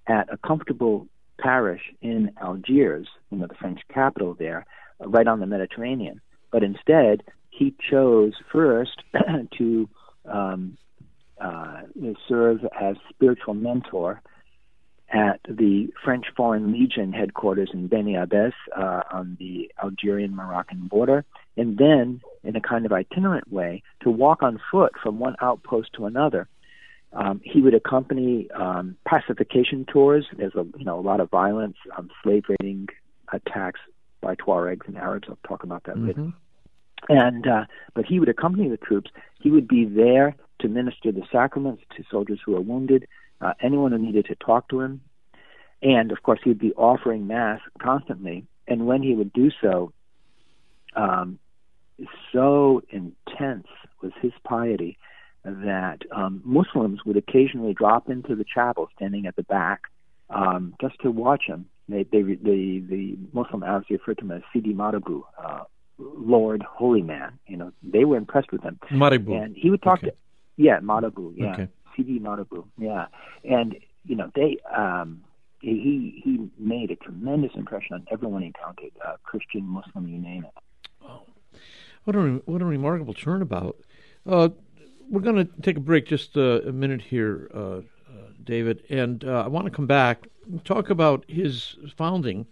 at 0.07 0.33
a 0.33 0.37
comfortable 0.39 1.07
parish 1.43 1.83
in 2.01 2.31
Algiers, 2.41 3.09
you 3.31 3.39
know, 3.39 3.47
the 3.47 3.55
French 3.55 3.81
capital 3.93 4.35
there, 4.39 4.65
right 5.01 5.27
on 5.27 5.41
the 5.41 5.47
Mediterranean. 5.47 6.21
But 6.51 6.63
instead, 6.63 7.23
he 7.51 7.75
chose 7.91 8.35
first 8.51 9.03
to 9.59 9.89
um, 10.25 10.77
uh, 11.41 11.83
serve 12.29 12.61
as 12.81 12.97
spiritual 13.11 13.55
mentor 13.55 14.23
at 15.13 15.41
the 15.47 15.89
French 16.03 16.27
Foreign 16.37 16.73
Legion 16.73 17.13
headquarters 17.13 17.71
in 17.75 17.87
Beni 17.87 18.17
Abbes 18.17 18.55
uh, 18.77 19.03
on 19.11 19.37
the 19.39 19.71
Algerian 19.83 20.35
Moroccan 20.35 20.89
border, 20.89 21.25
and 21.57 21.77
then, 21.77 22.23
in 22.45 22.57
a 22.57 22.61
kind 22.61 22.87
of 22.87 22.93
itinerant 22.93 23.53
way, 23.53 23.83
to 24.03 24.11
walk 24.11 24.43
on 24.43 24.59
foot 24.71 24.93
from 25.03 25.19
one 25.19 25.37
outpost 25.41 25.91
to 25.95 26.07
another. 26.07 26.49
Um, 27.15 27.41
he 27.45 27.61
would 27.61 27.75
accompany 27.75 28.51
um, 28.53 28.97
pacification 29.07 29.85
tours. 29.85 30.27
There's 30.37 30.55
a 30.55 30.65
you 30.79 30.85
know 30.85 30.99
a 30.99 31.03
lot 31.03 31.21
of 31.21 31.31
violence, 31.31 31.77
um, 31.97 32.11
slave 32.23 32.45
raiding 32.49 32.89
attacks 33.33 33.81
by 34.21 34.35
Tuaregs 34.37 34.87
and 34.87 34.97
Arabs. 34.97 35.29
I'll 35.29 35.39
talk 35.47 35.63
about 35.63 35.85
that 35.85 35.97
mm-hmm. 35.97 36.07
later. 36.07 36.33
And 37.09 37.47
uh, 37.47 37.65
but 37.95 38.07
he 38.07 38.19
would 38.19 38.29
accompany 38.29 38.69
the 38.69 38.77
troops. 38.77 39.11
He 39.41 39.51
would 39.51 39.69
be 39.69 39.85
there 39.85 40.37
to 40.61 40.69
minister 40.69 41.13
the 41.13 41.23
sacraments 41.31 41.83
to 41.97 42.05
soldiers 42.11 42.41
who 42.45 42.57
are 42.57 42.61
wounded, 42.61 43.07
uh, 43.41 43.53
anyone 43.61 43.93
who 43.93 43.99
needed 43.99 44.27
to 44.27 44.37
talk 44.37 44.69
to 44.69 44.81
him, 44.81 45.01
and 45.83 46.13
of 46.13 46.23
course 46.23 46.41
he 46.43 46.51
would 46.51 46.61
be 46.61 46.73
offering 46.75 47.27
mass 47.27 47.61
constantly. 47.81 48.47
And 48.69 48.87
when 48.87 49.03
he 49.03 49.15
would 49.15 49.33
do 49.33 49.51
so, 49.61 49.93
um, 50.95 51.41
so 52.33 52.83
intense 52.91 53.67
was 54.01 54.13
his 54.23 54.33
piety 54.45 54.99
that 55.45 55.99
um, 56.15 56.41
Muslims 56.45 57.01
would 57.05 57.17
occasionally 57.17 57.75
drop 57.75 58.09
into 58.09 58.37
the 58.37 58.45
chapel, 58.45 58.89
standing 58.95 59.27
at 59.27 59.37
the 59.37 59.43
back, 59.43 59.83
um, 60.31 60.75
just 60.81 60.99
to 61.01 61.11
watch 61.11 61.45
him. 61.47 61.67
They, 61.89 62.05
they, 62.05 62.23
the 62.23 62.83
the 62.89 63.19
Muslim 63.33 63.63
Arabs 63.63 63.87
referred 63.91 64.19
to 64.19 64.25
him 64.25 64.31
as 64.31 64.43
Sidi 64.53 64.73
Marabu, 64.73 65.23
uh, 65.43 65.65
Lord 65.99 66.63
Holy 66.63 67.03
Man. 67.03 67.39
You 67.47 67.57
know, 67.57 67.73
they 67.83 68.05
were 68.05 68.17
impressed 68.17 68.53
with 68.53 68.63
him. 68.63 68.79
Marabu. 68.91 69.43
And 69.43 69.57
he 69.57 69.69
would 69.69 69.83
talk 69.83 69.99
okay. 69.99 70.11
to, 70.11 70.17
yeah, 70.57 70.79
Marabu, 70.81 71.35
yeah, 71.37 71.53
okay. 71.53 71.69
Sidi 71.97 72.21
Marabu, 72.21 72.65
yeah. 72.79 73.07
And 73.45 73.77
you 74.07 74.17
know, 74.17 74.31
they, 74.35 74.59
um, 74.75 75.23
he 75.61 76.23
he 76.25 76.49
made 76.59 76.91
a 76.91 76.97
tremendous 76.97 77.53
impression 77.57 77.95
on 77.95 78.07
everyone 78.11 78.43
he 78.43 78.47
encountered, 78.49 78.93
uh, 79.07 79.17
Christian, 79.25 79.65
Muslim, 79.65 80.09
you 80.09 80.19
name 80.19 80.45
it. 80.45 81.09
What 82.05 82.17
a 82.17 82.43
what 82.47 82.63
a 82.63 82.65
remarkable 82.65 83.15
turnabout. 83.15 83.77
Uh, 84.27 84.51
we're 85.13 85.21
going 85.21 85.37
to 85.37 85.49
take 85.61 85.77
a 85.77 85.81
break 85.81 86.07
just 86.07 86.37
uh, 86.37 86.63
a 86.63 86.73
minute 86.73 87.03
here, 87.03 87.51
uh, 87.55 87.59
uh 87.59 87.81
David, 88.43 88.83
and 88.89 89.23
uh, 89.23 89.43
I 89.45 89.49
want 89.49 89.67
to 89.67 89.71
come 89.71 89.87
back 89.87 90.27
and 90.47 90.65
talk 90.65 90.89
about 90.89 91.25
his 91.29 91.77
founding 91.97 92.47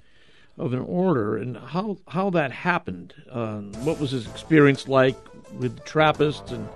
of 0.59 0.75
an 0.75 0.81
order 0.81 1.39
and 1.39 1.57
how 1.57 1.97
how 2.07 2.29
that 2.31 2.53
happened. 2.53 3.15
Uh, 3.31 3.61
what 3.83 3.99
was 3.99 4.11
his 4.11 4.27
experience 4.29 4.87
like 4.87 5.17
with 5.59 5.75
the 5.75 5.83
Trappists, 5.83 6.53
and 6.53 6.69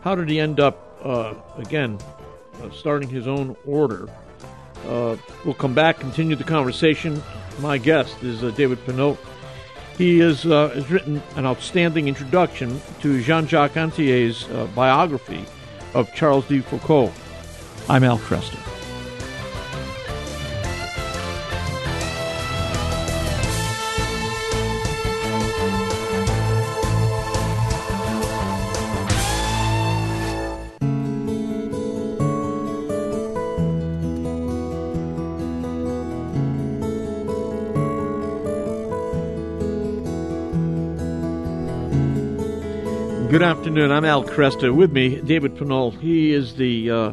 how 0.00 0.14
did 0.14 0.30
he 0.30 0.40
end 0.40 0.58
up 0.58 0.98
uh, 1.04 1.34
again 1.58 1.98
starting 2.72 3.08
his 3.08 3.28
own 3.28 3.54
order? 3.66 4.08
We'll 4.84 5.54
come 5.58 5.74
back, 5.74 5.98
continue 6.00 6.34
the 6.36 6.44
conversation. 6.44 7.22
My 7.60 7.76
guest 7.76 8.22
is 8.22 8.40
David 8.54 8.78
Pinault. 8.86 9.18
He 9.98 10.20
is, 10.20 10.44
uh, 10.44 10.68
has 10.68 10.90
written 10.90 11.22
an 11.36 11.46
outstanding 11.46 12.06
introduction 12.06 12.80
to 13.00 13.22
Jean 13.22 13.46
Jacques 13.46 13.76
Antier's 13.76 14.44
biography 14.74 15.44
of 15.94 16.12
Charles 16.14 16.46
de 16.48 16.60
Foucauld. 16.60 17.12
I'm 17.88 18.04
Al 18.04 18.18
Kresta. 18.18 18.75
Good 43.28 43.42
afternoon. 43.42 43.90
I'm 43.90 44.04
Al 44.04 44.22
Kresta. 44.22 44.72
With 44.72 44.92
me, 44.92 45.20
David 45.20 45.56
Pinault. 45.56 45.98
He 46.00 46.32
is 46.32 46.54
the 46.54 46.88
uh, 46.88 47.12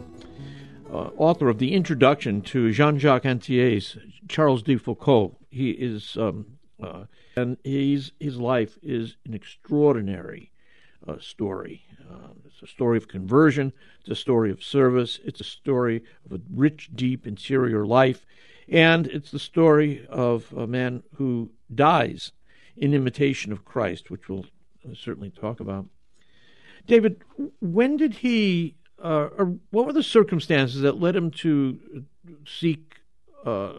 uh, 0.92 1.10
author 1.18 1.50
of 1.50 1.58
the 1.58 1.74
introduction 1.74 2.44
to 2.44 2.72
Jean 2.72 3.00
Jacques 3.00 3.26
Antier's 3.26 3.98
Charles 4.28 4.62
de 4.62 4.78
Foucauld. 4.78 5.36
He 5.50 5.72
is, 5.72 6.16
um, 6.16 6.46
uh, 6.82 7.06
and 7.36 7.58
he's, 7.64 8.12
his 8.20 8.38
life 8.38 8.78
is 8.84 9.18
an 9.26 9.34
extraordinary 9.34 10.52
uh, 11.08 11.18
story. 11.20 11.84
Uh, 12.00 12.28
it's 12.46 12.62
a 12.62 12.68
story 12.68 12.98
of 12.98 13.08
conversion, 13.08 13.74
it's 14.02 14.12
a 14.12 14.16
story 14.16 14.52
of 14.52 14.64
service, 14.64 15.20
it's 15.26 15.42
a 15.42 15.44
story 15.44 16.04
of 16.26 16.32
a 16.32 16.42
rich, 16.54 16.92
deep, 16.94 17.26
interior 17.26 17.88
life, 17.88 18.24
and 18.70 19.08
it's 19.08 19.32
the 19.32 19.40
story 19.40 20.06
of 20.10 20.54
a 20.56 20.68
man 20.68 21.02
who 21.16 21.50
dies 21.74 22.34
in 22.78 22.94
imitation 22.94 23.52
of 23.52 23.66
Christ, 23.66 24.12
which 24.12 24.30
we'll 24.30 24.46
uh, 24.86 24.94
certainly 24.94 25.32
talk 25.32 25.60
about. 25.60 25.88
David, 26.86 27.22
when 27.62 27.98
did 27.98 28.14
he, 28.14 28.76
uh, 29.04 29.30
or 29.38 29.58
what 29.72 29.86
were 29.86 29.94
the 29.94 30.04
circumstances 30.04 30.82
that 30.82 31.00
led 31.00 31.16
him 31.16 31.32
to 31.32 31.80
seek 32.46 32.96
uh, 33.46 33.74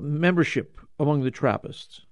membership 0.00 0.78
among 0.98 1.22
the 1.22 1.30
Trappists? 1.30 2.02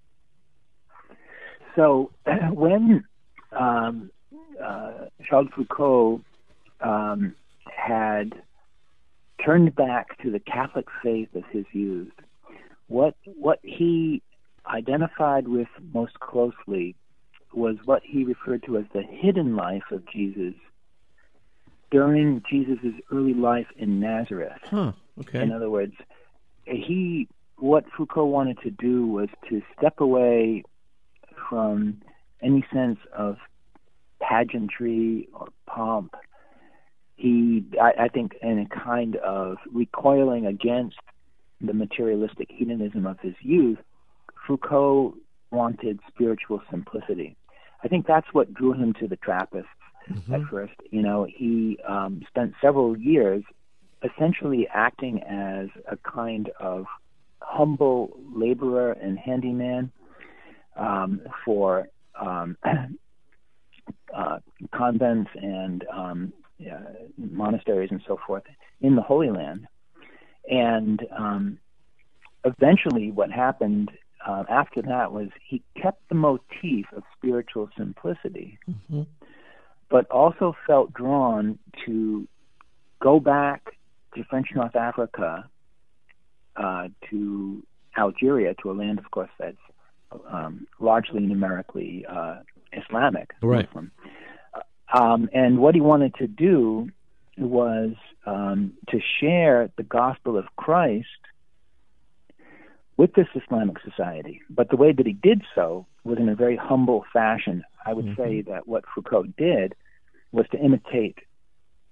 So 1.77 2.11
when 2.53 3.05
um, 3.53 4.11
uh, 4.63 5.07
Charles 5.29 5.49
Foucauld 5.57 6.23
um, 6.81 7.35
had 7.65 8.35
turned 9.45 9.75
back 9.75 10.19
to 10.23 10.31
the 10.31 10.41
Catholic 10.41 10.87
faith 11.03 11.29
as 11.35 11.43
his 11.51 11.65
youth, 11.73 12.13
what 12.89 13.15
what 13.25 13.61
he 13.63 14.23
identified 14.67 15.49
with 15.49 15.69
most 15.93 16.19
closely 16.21 16.95
was 17.53 17.77
what 17.85 18.03
he 18.05 18.25
referred 18.25 18.63
to 18.65 18.77
as 18.77 18.85
the 18.93 19.03
hidden 19.03 19.57
life 19.57 19.91
of 19.91 20.07
Jesus 20.07 20.55
during 21.91 22.43
Jesus' 22.49 22.95
early 23.13 23.35
life 23.35 23.67
in 23.77 24.01
Nazareth. 24.01 24.61
Huh, 24.65 24.93
okay. 25.21 25.43
In 25.43 25.53
other 25.53 25.71
words, 25.71 25.95
he 26.65 27.29
what 27.57 27.85
Foucauld 27.97 28.29
wanted 28.29 28.59
to 28.63 28.71
do 28.71 29.07
was 29.07 29.29
to 29.49 29.61
step 29.77 30.01
away 30.01 30.65
from 31.49 32.01
any 32.43 32.65
sense 32.73 32.99
of 33.15 33.37
pageantry 34.21 35.29
or 35.35 35.49
pomp. 35.67 36.15
He, 37.17 37.65
I, 37.81 38.05
I 38.05 38.09
think, 38.09 38.33
in 38.41 38.59
a 38.61 38.67
kind 38.67 39.17
of 39.17 39.59
recoiling 39.73 40.47
against 40.47 40.97
the 41.61 41.75
materialistic 41.75 42.49
hedonism 42.51 43.07
of 43.07 43.21
his 43.21 43.35
youth, 43.41 43.79
Foucauld 44.47 45.13
wanted 45.51 46.01
spiritual 46.09 46.63
simplicity. 46.71 47.37
I 47.83 47.89
think 47.89 48.07
that's 48.07 48.27
what 48.33 48.53
drew 48.53 48.73
him 48.73 48.95
to 49.01 49.09
the 49.09 49.17
Trappists 49.17 49.69
mm-hmm. 50.11 50.35
at 50.35 50.43
first. 50.51 50.75
You 50.91 51.03
know, 51.03 51.27
he 51.29 51.79
um, 51.87 52.23
spent 52.29 52.55
several 52.61 52.97
years 52.97 53.43
essentially 54.03 54.67
acting 54.73 55.23
as 55.23 55.69
a 55.91 55.97
kind 55.97 56.51
of 56.59 56.87
humble 57.41 58.17
laborer 58.35 58.93
and 58.93 59.19
handyman 59.19 59.91
um, 60.77 61.21
for 61.45 61.89
um, 62.19 62.57
uh, 64.15 64.39
convents 64.75 65.31
and 65.35 65.85
um, 65.93 66.33
uh, 66.61 66.79
monasteries 67.17 67.91
and 67.91 68.03
so 68.07 68.19
forth 68.27 68.45
in 68.81 68.97
the 68.97 69.03
Holy 69.03 69.31
Land. 69.31 69.67
And 70.49 71.01
um, 71.17 71.59
eventually, 72.45 73.11
what 73.11 73.31
happened 73.31 73.91
uh, 74.27 74.45
after 74.49 74.83
that 74.83 75.13
was 75.13 75.29
he 75.47 75.63
kept 75.81 76.09
the 76.09 76.15
motif 76.15 76.87
of 76.95 77.03
spiritual 77.17 77.69
simplicity, 77.77 78.59
mm-hmm. 78.69 79.03
but 79.89 80.11
also 80.11 80.55
felt 80.67 80.93
drawn 80.93 81.59
to 81.87 82.29
go 83.01 83.19
back 83.19 83.77
to 84.15 84.25
French 84.25 84.49
North 84.55 84.77
Africa, 84.77 85.49
uh, 86.57 86.89
to 87.09 87.63
Algeria, 87.97 88.55
to 88.63 88.71
a 88.71 88.75
land, 88.75 88.99
of 88.99 89.11
course, 89.11 89.31
that's 89.39 89.57
um, 90.29 90.67
largely 90.81 91.21
numerically 91.21 92.05
uh, 92.09 92.39
Islamic, 92.73 93.31
right. 93.43 93.67
Muslim. 93.67 93.91
Um, 94.93 95.31
and 95.33 95.59
what 95.59 95.75
he 95.75 95.81
wanted 95.81 96.15
to 96.17 96.27
do 96.27 96.91
was 97.39 97.93
um, 98.27 98.73
to 98.89 99.01
share 99.21 99.71
the 99.77 99.83
gospel 99.85 100.37
of 100.37 100.45
Christ 100.57 101.07
with 103.01 103.15
this 103.15 103.29
Islamic 103.35 103.79
society. 103.83 104.43
But 104.51 104.69
the 104.69 104.77
way 104.77 104.93
that 104.93 105.07
he 105.07 105.15
did 105.15 105.41
so 105.55 105.87
was 106.05 106.19
in 106.19 106.29
a 106.29 106.35
very 106.35 106.55
humble 106.55 107.07
fashion. 107.11 107.65
I 107.87 107.95
would 107.95 108.05
mm-hmm. 108.05 108.23
say 108.23 108.43
that 108.43 108.69
what 108.69 108.85
Foucauld 108.95 109.35
did 109.37 109.75
was 110.33 110.45
to 110.53 110.59
imitate 110.59 111.17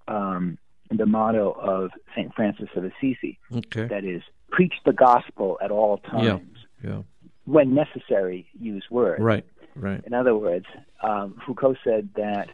um, 0.07 0.59
the 0.91 1.07
motto 1.07 1.53
of 1.53 1.93
St. 2.15 2.35
Francis 2.35 2.69
of 2.77 2.85
Assisi. 2.85 3.39
Okay. 3.57 3.87
That 3.87 4.05
is, 4.05 4.21
preach 4.51 4.75
the 4.85 4.93
gospel 4.93 5.59
at 5.63 5.71
all 5.71 5.97
times. 5.97 6.59
Yeah. 6.85 6.91
yeah. 6.91 7.03
When 7.47 7.75
necessary, 7.75 8.47
use 8.61 8.85
words. 8.91 9.23
Right, 9.23 9.47
right. 9.77 10.03
In 10.05 10.13
other 10.13 10.37
words, 10.37 10.67
um, 11.03 11.41
Foucauld 11.47 11.79
said 11.85 12.11
that 12.17 12.51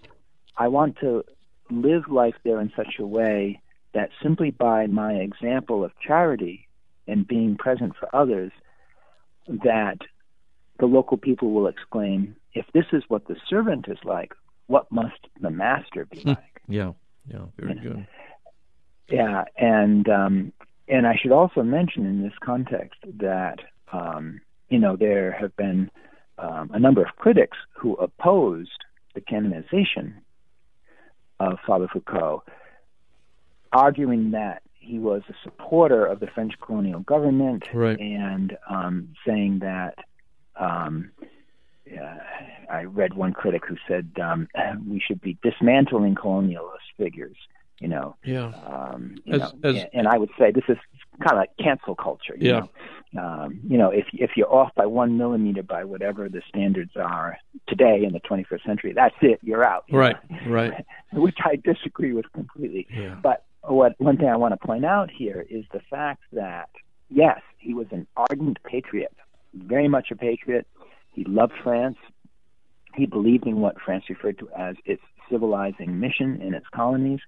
I 0.56 0.68
want 0.68 0.99
to 1.00 1.25
live 1.73 2.04
life 2.08 2.37
there 2.44 2.61
in 2.61 2.70
such 2.76 3.00
a 3.00 3.06
way 3.06 3.61
that 3.94 4.11
simply 4.23 4.52
by 4.52 4.87
my 4.87 5.14
example 5.14 5.82
of 5.82 5.90
charity 5.99 6.63
and 7.06 7.26
being 7.26 7.56
present 7.56 7.94
for 7.99 8.14
others, 8.14 8.52
that 9.46 9.99
the 10.78 10.87
local 10.87 11.16
people 11.16 11.52
will 11.52 11.66
exclaim, 11.66 12.37
if 12.54 12.66
this 12.73 12.87
is 12.92 13.02
what 13.08 13.26
the 13.28 13.37
servant 13.49 13.87
is 13.88 13.99
like, 14.04 14.32
what 14.66 14.90
must 14.90 15.28
the 15.40 15.50
master 15.50 16.06
be 16.06 16.23
like? 16.25 16.62
yeah, 16.68 16.92
yeah, 17.28 17.44
very 17.58 17.75
good. 17.75 18.06
Yeah, 19.08 19.44
and 19.58 20.08
um, 20.08 20.52
and 20.88 21.06
I 21.06 21.16
should 21.20 21.32
also 21.32 21.62
mention 21.62 22.06
in 22.06 22.23
this 22.23 22.32
context 22.42 23.00
that 23.18 23.58
um, 23.92 24.40
you 24.70 24.78
know 24.78 24.96
there 24.96 25.32
have 25.32 25.54
been 25.56 25.90
um, 26.38 26.70
a 26.73 26.78
number 26.78 27.02
of 27.02 27.16
critics 27.16 27.58
who 27.76 27.94
opposed 27.94 28.84
the 29.14 29.20
canonization 29.20 30.14
of 31.38 31.58
Father 31.66 31.88
Foucauld, 31.92 32.40
arguing 33.73 34.30
that 34.32 34.62
he 34.84 34.98
was 34.98 35.22
a 35.28 35.34
supporter 35.42 36.04
of 36.04 36.20
the 36.20 36.26
French 36.26 36.54
colonial 36.60 37.00
government 37.00 37.64
right. 37.72 37.98
and 37.98 38.56
um, 38.68 39.08
saying 39.26 39.60
that. 39.60 39.98
Um, 40.56 41.10
uh, 41.92 42.16
I 42.72 42.84
read 42.84 43.14
one 43.14 43.32
critic 43.32 43.62
who 43.68 43.76
said 43.86 44.10
um, 44.22 44.48
we 44.88 45.00
should 45.00 45.20
be 45.20 45.36
dismantling 45.42 46.14
colonialist 46.14 46.88
figures. 46.96 47.36
You 47.80 47.88
know, 47.88 48.16
yeah. 48.24 48.52
Um, 48.66 49.16
you 49.24 49.34
as, 49.34 49.40
know, 49.40 49.52
as, 49.64 49.76
and, 49.76 49.88
and 49.92 50.08
I 50.08 50.16
would 50.16 50.30
say 50.38 50.52
this 50.52 50.64
is 50.68 50.78
kind 51.18 51.32
of 51.32 51.38
like 51.38 51.50
cancel 51.58 51.96
culture. 51.96 52.34
You 52.38 52.48
yeah. 52.48 52.60
Know? 52.60 53.22
Um, 53.22 53.60
you 53.68 53.76
know, 53.76 53.90
if 53.90 54.06
if 54.12 54.30
you're 54.36 54.52
off 54.52 54.72
by 54.76 54.86
one 54.86 55.18
millimeter 55.18 55.62
by 55.62 55.84
whatever 55.84 56.28
the 56.28 56.40
standards 56.48 56.92
are 56.96 57.36
today 57.68 58.04
in 58.04 58.12
the 58.12 58.20
21st 58.20 58.64
century, 58.64 58.92
that's 58.94 59.14
it. 59.22 59.40
You're 59.42 59.64
out. 59.64 59.84
Right. 59.90 60.16
Know? 60.30 60.52
Right. 60.52 60.84
Which 61.12 61.38
I 61.44 61.56
disagree 61.56 62.12
with 62.12 62.30
completely. 62.32 62.86
Yeah. 62.90 63.16
But 63.20 63.44
what 63.66 63.94
one 63.99 64.16
thing 64.16 64.28
I 64.28 64.37
want 64.37 64.59
to 64.59 64.66
point 64.66 64.85
out 64.85 65.11
here 65.11 65.44
is 65.49 65.64
the 65.73 65.80
fact 65.90 66.22
that 66.33 66.68
yes, 67.11 67.40
he 67.59 67.74
was 67.74 67.87
an 67.90 68.07
ardent 68.16 68.59
patriot, 68.64 69.14
very 69.55 69.88
much 69.88 70.11
a 70.11 70.16
patriot. 70.16 70.66
He 71.12 71.24
loved 71.24 71.53
France. 71.62 71.96
He 72.94 73.07
believed 73.07 73.46
in 73.46 73.61
what 73.61 73.81
France 73.81 74.05
referred 74.09 74.38
to 74.38 74.48
as 74.57 74.77
its 74.85 75.03
civilizing 75.31 76.00
mission 76.00 76.40
in 76.42 76.55
its 76.55 76.66
colonies, 76.74 77.20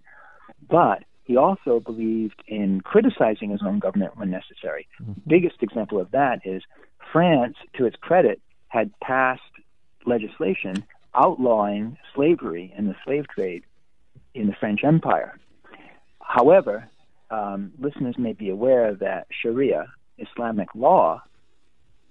but 0.69 1.05
he 1.25 1.37
also 1.37 1.81
believed 1.81 2.43
in 2.47 2.81
criticizing 2.81 3.51
his 3.51 3.63
own 3.65 3.81
government 3.81 4.17
when 4.17 4.31
necessary. 4.31 4.87
Mm-hmm. 5.03 5.21
Biggest 5.27 5.57
example 5.61 6.01
of 6.01 6.11
that 6.13 6.41
is 6.45 6.63
France, 7.13 7.57
to 7.75 7.85
its 7.85 7.97
credit, 8.01 8.41
had 8.69 8.93
passed 9.01 9.43
legislation 10.05 10.85
outlawing 11.15 11.97
slavery 12.15 12.73
and 12.77 12.89
the 12.89 12.95
slave 13.05 13.27
trade 13.29 13.65
in 14.35 14.47
the 14.47 14.53
French 14.53 14.85
Empire. 14.85 15.39
However, 16.37 16.87
um, 17.31 17.73
listeners 17.79 18.17
may 18.19 18.35
be 18.35 18.51
aware 18.51 18.95
that 18.95 19.27
Sharia, 19.43 19.87
Islamic 20.19 20.69
law, 20.75 21.23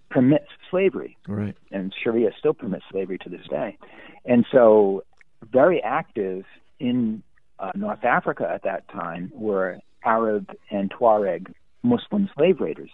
permits 0.09 0.47
slavery. 0.71 1.15
Right. 1.27 1.55
And 1.71 1.93
Sharia 2.03 2.31
still 2.39 2.55
permits 2.55 2.85
slavery 2.91 3.19
to 3.19 3.29
this 3.29 3.47
day. 3.49 3.77
And 4.25 4.43
so, 4.51 5.03
very 5.51 5.79
active 5.83 6.43
in 6.79 7.21
uh, 7.59 7.71
North 7.75 8.03
Africa 8.03 8.49
at 8.51 8.63
that 8.63 8.89
time 8.89 9.31
were 9.35 9.77
Arab 10.03 10.49
and 10.71 10.91
Tuareg 10.91 11.53
Muslim 11.83 12.27
slave 12.35 12.59
raiders 12.59 12.89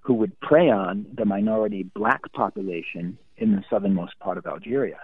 who 0.00 0.14
would 0.14 0.38
prey 0.40 0.70
on 0.70 1.06
the 1.14 1.26
minority 1.26 1.82
black 1.82 2.32
population 2.32 3.18
in 3.36 3.52
the 3.52 3.62
southernmost 3.68 4.18
part 4.20 4.38
of 4.38 4.46
Algeria. 4.46 4.98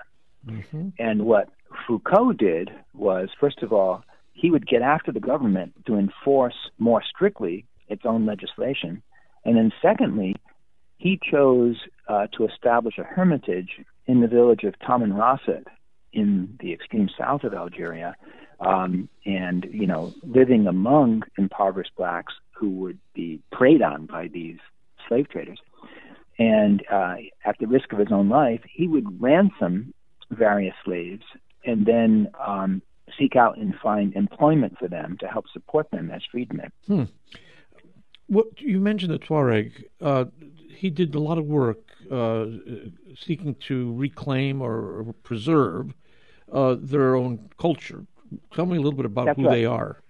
Mm-hmm. 0.46 0.88
And 0.98 1.26
what 1.26 1.50
Foucauld 1.86 2.38
did 2.38 2.70
was, 2.94 3.28
first 3.38 3.62
of 3.62 3.72
all, 3.72 4.02
he 4.40 4.50
would 4.50 4.66
get 4.66 4.82
after 4.82 5.10
the 5.10 5.20
government 5.20 5.72
to 5.86 5.96
enforce 5.96 6.70
more 6.78 7.02
strictly 7.02 7.66
its 7.88 8.02
own 8.04 8.24
legislation. 8.24 9.02
And 9.44 9.56
then, 9.56 9.72
secondly, 9.82 10.36
he 10.98 11.18
chose 11.30 11.76
uh, 12.08 12.28
to 12.36 12.46
establish 12.46 12.98
a 12.98 13.02
hermitage 13.02 13.70
in 14.06 14.20
the 14.20 14.28
village 14.28 14.62
of 14.62 14.74
Tamanrasset 14.78 15.64
in 16.12 16.56
the 16.60 16.72
extreme 16.72 17.08
south 17.18 17.44
of 17.44 17.52
Algeria, 17.52 18.14
um, 18.60 19.08
and 19.26 19.66
you 19.70 19.86
know, 19.86 20.12
living 20.22 20.66
among 20.66 21.22
impoverished 21.36 21.92
blacks 21.96 22.34
who 22.52 22.70
would 22.70 22.98
be 23.14 23.40
preyed 23.52 23.82
on 23.82 24.06
by 24.06 24.28
these 24.28 24.58
slave 25.06 25.28
traders. 25.28 25.60
And 26.38 26.84
uh, 26.90 27.16
at 27.44 27.56
the 27.58 27.66
risk 27.66 27.92
of 27.92 27.98
his 27.98 28.12
own 28.12 28.28
life, 28.28 28.60
he 28.72 28.86
would 28.86 29.20
ransom 29.20 29.92
various 30.30 30.74
slaves 30.84 31.24
and 31.64 31.84
then 31.86 32.28
um, 32.46 32.82
seek 33.18 33.36
out 33.36 33.58
and 33.58 33.74
find 33.82 34.14
employment 34.14 34.78
for 34.78 34.88
them 34.88 35.16
to 35.20 35.26
help 35.26 35.46
support 35.52 35.90
them 35.90 36.10
as 36.10 36.22
freedmen. 36.30 36.70
Hmm. 36.86 37.04
What 38.26 38.46
you 38.60 38.78
mentioned 38.80 39.12
the 39.12 39.18
Tuareg, 39.18 39.72
uh, 40.00 40.26
he 40.74 40.90
did 40.90 41.14
a 41.14 41.20
lot 41.20 41.38
of 41.38 41.46
work 41.46 41.78
uh, 42.10 42.46
seeking 43.18 43.56
to 43.68 43.94
reclaim 43.94 44.60
or 44.62 45.14
preserve 45.22 45.94
uh, 46.52 46.76
their 46.78 47.16
own 47.16 47.48
culture. 47.58 48.06
Tell 48.54 48.66
me 48.66 48.76
a 48.76 48.80
little 48.80 48.96
bit 48.96 49.06
about 49.06 49.26
That's 49.26 49.38
who 49.38 49.46
right. 49.46 49.54
they 49.54 49.64
are. 49.64 50.02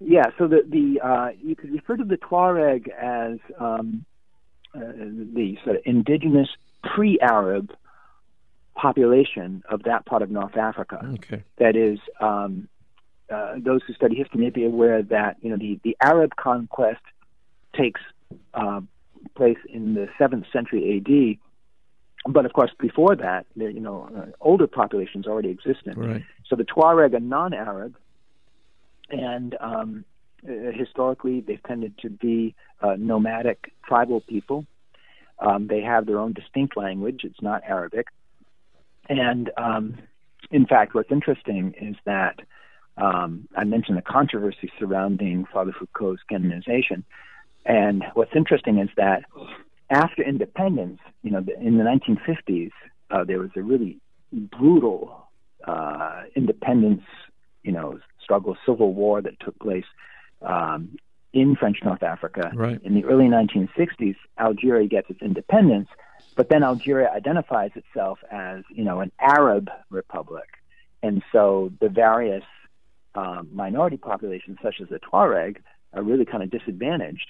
Yeah, 0.00 0.26
so 0.36 0.48
the 0.48 0.62
the 0.68 1.00
uh, 1.00 1.28
you 1.40 1.54
could 1.54 1.72
refer 1.72 1.96
to 1.96 2.04
the 2.04 2.16
Tuareg 2.16 2.88
as 2.88 3.38
um, 3.58 4.04
uh, 4.74 4.80
the 4.80 5.56
sort 5.64 5.76
of 5.76 5.82
indigenous 5.84 6.48
pre-Arab 6.82 7.70
population 8.74 9.62
of 9.68 9.82
that 9.84 10.06
part 10.06 10.22
of 10.22 10.30
North 10.30 10.56
Africa. 10.56 11.00
Okay. 11.14 11.44
That 11.58 11.76
is, 11.76 11.98
um, 12.20 12.68
uh, 13.30 13.54
those 13.58 13.80
who 13.86 13.94
study 13.94 14.16
history 14.16 14.40
may 14.40 14.50
be 14.50 14.64
aware 14.64 15.02
that 15.02 15.36
you 15.40 15.50
know 15.50 15.56
the 15.56 15.80
the 15.84 15.96
Arab 16.00 16.36
conquest 16.36 17.00
takes 17.74 18.00
uh, 18.54 18.80
place 19.36 19.58
in 19.68 19.94
the 19.94 20.08
seventh 20.18 20.46
century 20.52 20.96
A.D 20.96 21.38
but 22.26 22.46
of 22.46 22.52
course, 22.52 22.70
before 22.78 23.16
that, 23.16 23.46
you 23.56 23.80
know, 23.80 24.08
uh, 24.16 24.26
older 24.40 24.66
populations 24.66 25.26
already 25.26 25.50
existed. 25.50 25.96
Right. 25.96 26.22
So 26.46 26.56
the 26.56 26.64
Tuareg 26.64 27.14
are 27.14 27.20
non-Arab, 27.20 27.96
and 29.10 29.56
um, 29.60 30.04
uh, 30.48 30.70
historically 30.72 31.40
they've 31.40 31.62
tended 31.64 31.98
to 31.98 32.10
be 32.10 32.54
uh, 32.80 32.94
nomadic 32.96 33.72
tribal 33.86 34.20
people. 34.20 34.66
Um, 35.40 35.66
they 35.66 35.80
have 35.80 36.06
their 36.06 36.20
own 36.20 36.32
distinct 36.32 36.76
language. 36.76 37.22
It's 37.24 37.42
not 37.42 37.62
Arabic, 37.66 38.06
and 39.08 39.50
um, 39.56 39.98
in 40.50 40.66
fact, 40.66 40.94
what's 40.94 41.10
interesting 41.10 41.74
is 41.80 41.96
that 42.04 42.40
um, 42.96 43.48
I 43.56 43.64
mentioned 43.64 43.96
the 43.96 44.02
controversy 44.02 44.70
surrounding 44.78 45.46
Father 45.52 45.72
Foucauld's 45.78 46.20
canonization, 46.28 47.04
and 47.64 48.04
what's 48.14 48.32
interesting 48.34 48.78
is 48.78 48.88
that 48.96 49.24
after 49.90 50.22
independence, 50.22 51.00
you 51.22 51.30
know, 51.30 51.44
in 51.60 51.78
the 51.78 51.84
1950s, 51.84 52.70
uh, 53.10 53.24
there 53.24 53.38
was 53.38 53.50
a 53.56 53.62
really 53.62 53.98
brutal 54.32 55.28
uh, 55.66 56.22
independence, 56.34 57.02
you 57.62 57.72
know, 57.72 57.98
struggle, 58.22 58.56
civil 58.66 58.94
war 58.94 59.20
that 59.20 59.38
took 59.40 59.58
place 59.58 59.84
um, 60.40 60.96
in 61.32 61.56
French 61.56 61.78
North 61.84 62.02
Africa. 62.02 62.50
Right. 62.54 62.80
In 62.82 62.94
the 62.94 63.04
early 63.04 63.26
1960s, 63.26 64.16
Algeria 64.38 64.88
gets 64.88 65.10
its 65.10 65.22
independence, 65.22 65.88
but 66.36 66.48
then 66.48 66.62
Algeria 66.62 67.10
identifies 67.10 67.70
itself 67.74 68.18
as, 68.30 68.64
you 68.70 68.84
know, 68.84 69.00
an 69.00 69.12
Arab 69.20 69.70
republic, 69.90 70.48
and 71.02 71.22
so 71.32 71.72
the 71.80 71.88
various 71.88 72.44
um, 73.14 73.48
minority 73.52 73.96
populations, 73.96 74.58
such 74.62 74.76
as 74.80 74.88
the 74.88 74.98
Tuareg, 74.98 75.58
are 75.92 76.02
really 76.02 76.24
kind 76.24 76.42
of 76.42 76.50
disadvantaged. 76.50 77.26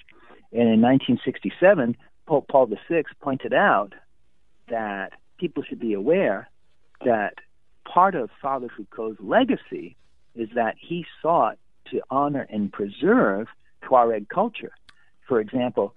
And 0.51 0.61
in 0.61 0.81
1967, 0.81 1.97
Pope 2.25 2.47
Paul 2.47 2.67
VI 2.67 3.03
pointed 3.21 3.53
out 3.53 3.93
that 4.69 5.13
people 5.37 5.63
should 5.63 5.79
be 5.79 5.93
aware 5.93 6.49
that 7.03 7.33
part 7.85 8.15
of 8.15 8.29
Father 8.41 8.67
Foucauld's 8.75 9.19
legacy 9.19 9.95
is 10.35 10.49
that 10.55 10.75
he 10.79 11.05
sought 11.21 11.57
to 11.91 12.01
honor 12.09 12.47
and 12.49 12.71
preserve 12.71 13.47
Tuareg 13.83 14.29
culture. 14.29 14.71
For 15.27 15.39
example, 15.39 15.95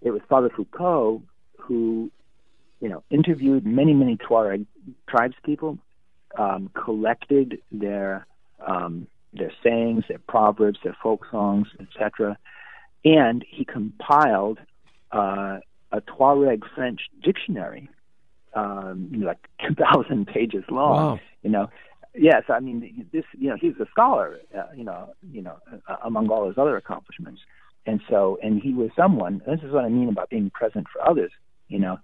it 0.00 0.10
was 0.10 0.22
Father 0.28 0.50
Foucauld 0.50 1.22
who, 1.58 2.10
you 2.84 2.90
know, 2.90 3.02
interviewed 3.08 3.64
many, 3.64 3.94
many 3.94 4.18
Tuareg 4.18 4.66
tribespeople, 5.08 5.78
um, 6.38 6.70
collected 6.74 7.58
their 7.72 8.26
um, 8.66 9.06
their 9.32 9.50
sayings, 9.62 10.04
their 10.06 10.20
proverbs, 10.28 10.78
their 10.84 10.96
folk 11.02 11.24
songs, 11.30 11.66
etc., 11.80 12.36
and 13.02 13.42
he 13.48 13.64
compiled 13.64 14.58
uh, 15.12 15.60
a 15.92 16.00
Tuareg 16.02 16.60
French 16.74 17.00
dictionary, 17.22 17.88
um, 18.52 19.10
like 19.14 19.38
two 19.66 19.74
thousand 19.74 20.26
pages 20.26 20.64
long. 20.70 20.94
Wow. 20.94 21.20
You 21.42 21.50
know, 21.50 21.70
yes, 22.14 22.42
I 22.50 22.60
mean 22.60 23.08
this. 23.14 23.24
You 23.32 23.48
know, 23.48 23.56
he's 23.58 23.80
a 23.80 23.86
scholar. 23.90 24.40
Uh, 24.54 24.64
you 24.76 24.84
know, 24.84 25.14
you 25.32 25.40
know, 25.40 25.56
uh, 25.88 25.96
among 26.04 26.28
all 26.28 26.46
his 26.48 26.58
other 26.58 26.76
accomplishments, 26.76 27.40
and 27.86 28.02
so, 28.10 28.38
and 28.42 28.60
he 28.60 28.74
was 28.74 28.90
someone. 28.94 29.40
This 29.46 29.60
is 29.62 29.72
what 29.72 29.86
I 29.86 29.88
mean 29.88 30.10
about 30.10 30.28
being 30.28 30.50
present 30.50 30.86
for 30.92 31.00
others. 31.08 31.32
You 31.68 31.78
know, 31.78 31.98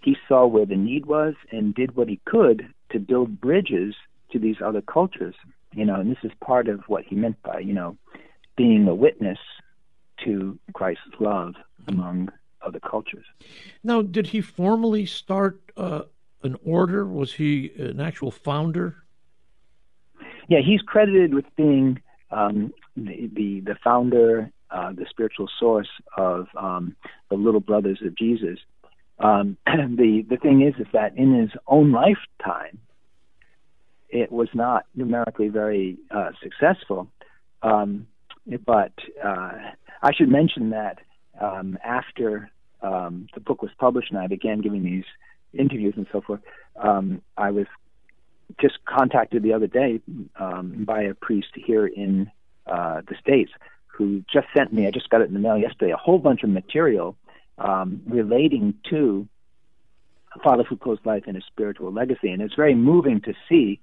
he 0.00 0.16
saw 0.28 0.46
where 0.46 0.66
the 0.66 0.76
need 0.76 1.06
was 1.06 1.34
and 1.50 1.74
did 1.74 1.96
what 1.96 2.08
he 2.08 2.20
could 2.24 2.68
to 2.90 2.98
build 2.98 3.40
bridges 3.40 3.94
to 4.30 4.38
these 4.38 4.56
other 4.64 4.82
cultures. 4.82 5.34
You 5.72 5.84
know, 5.84 5.96
and 5.96 6.10
this 6.10 6.22
is 6.22 6.32
part 6.40 6.68
of 6.68 6.80
what 6.86 7.04
he 7.04 7.16
meant 7.16 7.42
by 7.42 7.58
you 7.60 7.74
know 7.74 7.96
being 8.56 8.88
a 8.88 8.94
witness 8.94 9.38
to 10.24 10.58
Christ's 10.72 11.20
love 11.20 11.54
among 11.88 12.30
other 12.62 12.80
cultures. 12.80 13.24
Now, 13.84 14.02
did 14.02 14.28
he 14.28 14.40
formally 14.40 15.06
start 15.06 15.60
uh, 15.76 16.02
an 16.42 16.56
order? 16.64 17.06
Was 17.06 17.34
he 17.34 17.72
an 17.78 18.00
actual 18.00 18.30
founder? 18.30 18.96
Yeah, 20.48 20.60
he's 20.64 20.80
credited 20.80 21.34
with 21.34 21.44
being 21.56 22.00
um, 22.30 22.72
the, 22.96 23.30
the, 23.34 23.60
the 23.60 23.76
founder, 23.82 24.50
uh, 24.70 24.92
the 24.92 25.06
spiritual 25.08 25.48
source 25.58 25.88
of 26.16 26.48
um, 26.56 26.96
the 27.30 27.36
Little 27.36 27.60
Brothers 27.60 28.00
of 28.04 28.16
Jesus. 28.16 28.58
Um, 29.18 29.56
the 29.66 30.24
the 30.28 30.36
thing 30.36 30.62
is, 30.62 30.74
is 30.80 30.86
that 30.92 31.16
in 31.16 31.34
his 31.34 31.50
own 31.66 31.92
lifetime, 31.92 32.78
it 34.08 34.30
was 34.30 34.48
not 34.54 34.86
numerically 34.94 35.48
very 35.48 35.98
uh, 36.10 36.30
successful. 36.42 37.08
Um, 37.62 38.06
but 38.64 38.92
uh, 39.24 39.52
I 40.02 40.12
should 40.14 40.28
mention 40.28 40.70
that 40.70 40.98
um, 41.40 41.78
after 41.84 42.50
um, 42.82 43.26
the 43.34 43.40
book 43.40 43.62
was 43.62 43.70
published 43.78 44.10
and 44.10 44.20
I 44.20 44.26
began 44.26 44.60
giving 44.60 44.84
these 44.84 45.04
interviews 45.52 45.94
and 45.96 46.06
so 46.12 46.20
forth, 46.20 46.40
um, 46.76 47.22
I 47.36 47.50
was 47.50 47.66
just 48.60 48.78
contacted 48.84 49.42
the 49.42 49.52
other 49.52 49.66
day 49.66 50.00
um, 50.38 50.84
by 50.86 51.02
a 51.02 51.14
priest 51.14 51.48
here 51.54 51.86
in 51.86 52.30
uh, 52.66 53.00
the 53.08 53.16
States 53.20 53.50
who 53.86 54.22
just 54.32 54.46
sent 54.56 54.72
me, 54.72 54.86
I 54.86 54.90
just 54.90 55.08
got 55.08 55.22
it 55.22 55.28
in 55.28 55.34
the 55.34 55.40
mail 55.40 55.56
yesterday, 55.56 55.92
a 55.92 55.96
whole 55.96 56.18
bunch 56.18 56.42
of 56.42 56.50
material 56.50 57.16
um, 57.58 58.02
relating 58.06 58.74
to 58.90 59.28
Father 60.42 60.64
Foucauld's 60.64 61.04
life 61.04 61.24
and 61.26 61.36
his 61.36 61.44
spiritual 61.46 61.92
legacy. 61.92 62.30
And 62.30 62.42
it's 62.42 62.54
very 62.54 62.74
moving 62.74 63.20
to 63.22 63.34
see 63.48 63.80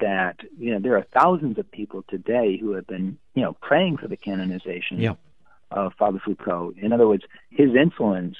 that 0.00 0.36
you 0.58 0.72
know 0.72 0.78
there 0.78 0.96
are 0.96 1.06
thousands 1.12 1.58
of 1.58 1.70
people 1.70 2.02
today 2.08 2.56
who 2.56 2.72
have 2.72 2.86
been 2.86 3.18
you 3.34 3.42
know 3.42 3.52
praying 3.60 3.98
for 3.98 4.08
the 4.08 4.16
canonization 4.16 4.98
yeah. 4.98 5.14
of 5.70 5.92
Father 5.94 6.20
Foucauld. 6.24 6.78
In 6.78 6.92
other 6.92 7.06
words, 7.06 7.24
his 7.50 7.74
influence 7.74 8.36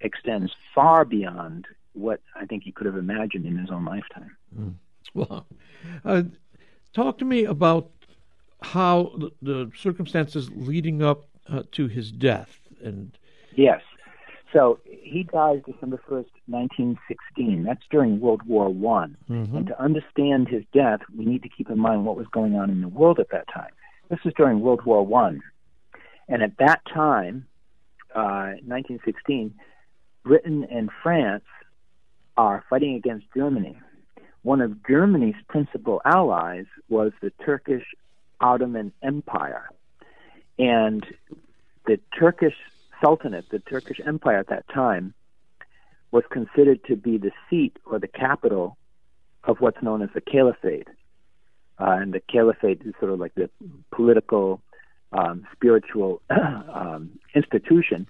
extends 0.00 0.52
far 0.74 1.04
beyond 1.04 1.66
what 1.92 2.20
I 2.34 2.46
think 2.46 2.62
he 2.62 2.72
could 2.72 2.86
have 2.86 2.96
imagined 2.96 3.44
in 3.44 3.58
his 3.58 3.70
own 3.70 3.84
lifetime. 3.84 4.36
Mm. 4.58 4.74
Well, 5.12 5.46
uh, 6.04 6.22
talk 6.92 7.18
to 7.18 7.24
me 7.24 7.44
about 7.44 7.90
how 8.62 9.12
the, 9.16 9.30
the 9.42 9.72
circumstances 9.76 10.50
leading 10.54 11.02
up 11.02 11.24
uh, 11.48 11.62
to 11.72 11.88
his 11.88 12.12
death 12.12 12.60
and 12.82 13.18
yes 13.54 13.80
so 14.52 14.80
he 14.84 15.22
dies 15.22 15.60
December 15.66 16.00
1st, 16.08 16.30
1916. 16.46 17.64
That's 17.64 17.82
during 17.90 18.20
World 18.20 18.42
War 18.46 18.68
One. 18.68 19.16
Mm-hmm. 19.28 19.56
And 19.56 19.66
to 19.68 19.82
understand 19.82 20.48
his 20.48 20.64
death, 20.72 21.00
we 21.16 21.24
need 21.24 21.42
to 21.42 21.48
keep 21.48 21.70
in 21.70 21.78
mind 21.78 22.04
what 22.04 22.16
was 22.16 22.26
going 22.32 22.56
on 22.56 22.70
in 22.70 22.80
the 22.80 22.88
world 22.88 23.18
at 23.20 23.30
that 23.30 23.46
time. 23.52 23.70
This 24.08 24.18
was 24.24 24.34
during 24.36 24.60
World 24.60 24.84
War 24.84 25.06
One. 25.06 25.42
And 26.28 26.42
at 26.42 26.56
that 26.58 26.82
time, 26.92 27.46
uh, 28.14 28.58
1916, 28.66 29.54
Britain 30.24 30.66
and 30.70 30.90
France 31.02 31.44
are 32.36 32.64
fighting 32.68 32.94
against 32.94 33.26
Germany. 33.34 33.78
One 34.42 34.60
of 34.60 34.84
Germany's 34.86 35.34
principal 35.48 36.00
allies 36.04 36.66
was 36.88 37.12
the 37.20 37.30
Turkish 37.44 37.84
Ottoman 38.40 38.92
Empire. 39.02 39.70
And 40.58 41.06
the 41.86 41.98
Turkish 42.18 42.54
Sultanate, 43.02 43.48
the 43.50 43.58
Turkish 43.58 44.00
Empire 44.04 44.38
at 44.38 44.48
that 44.48 44.68
time, 44.68 45.14
was 46.10 46.24
considered 46.30 46.84
to 46.84 46.96
be 46.96 47.18
the 47.18 47.30
seat 47.48 47.76
or 47.86 47.98
the 47.98 48.08
capital 48.08 48.76
of 49.44 49.60
what's 49.60 49.82
known 49.82 50.02
as 50.02 50.10
the 50.14 50.20
Caliphate. 50.20 50.88
Uh, 51.78 51.96
and 52.00 52.12
the 52.12 52.20
Caliphate 52.20 52.82
is 52.84 52.94
sort 53.00 53.12
of 53.12 53.18
like 53.18 53.34
the 53.34 53.48
political, 53.90 54.60
um, 55.12 55.46
spiritual 55.52 56.20
um, 56.30 57.18
institution 57.34 58.06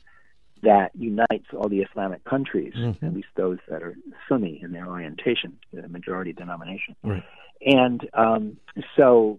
that 0.62 0.90
unites 0.94 1.46
all 1.54 1.68
the 1.68 1.80
Islamic 1.80 2.24
countries, 2.24 2.74
mm-hmm. 2.76 3.04
at 3.04 3.14
least 3.14 3.28
those 3.36 3.58
that 3.68 3.82
are 3.82 3.96
Sunni 4.28 4.60
in 4.62 4.72
their 4.72 4.86
orientation, 4.86 5.58
the 5.72 5.88
majority 5.88 6.32
denomination. 6.32 6.96
Right. 7.02 7.24
And 7.64 8.08
um, 8.14 8.56
so, 8.96 9.38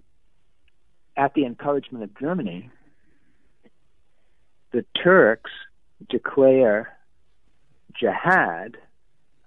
at 1.17 1.33
the 1.33 1.45
encouragement 1.45 2.03
of 2.03 2.17
Germany, 2.17 2.69
the 4.71 4.85
Turks 5.03 5.51
declare 6.09 6.97
jihad 7.99 8.77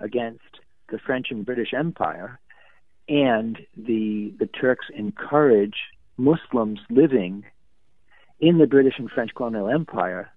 against 0.01 0.43
the 0.91 0.99
French 0.99 1.29
and 1.31 1.47
British 1.47 1.73
Empire, 1.73 2.39
and 3.09 3.59
the 3.77 4.35
the 4.39 4.47
Turks 4.47 4.87
encourage 4.95 5.77
Muslims 6.17 6.81
living 6.91 7.45
in 8.41 8.59
the 8.59 8.67
British 8.67 8.95
and 8.99 9.11
French 9.11 9.31
colonial 9.35 9.69
empire 9.69 10.31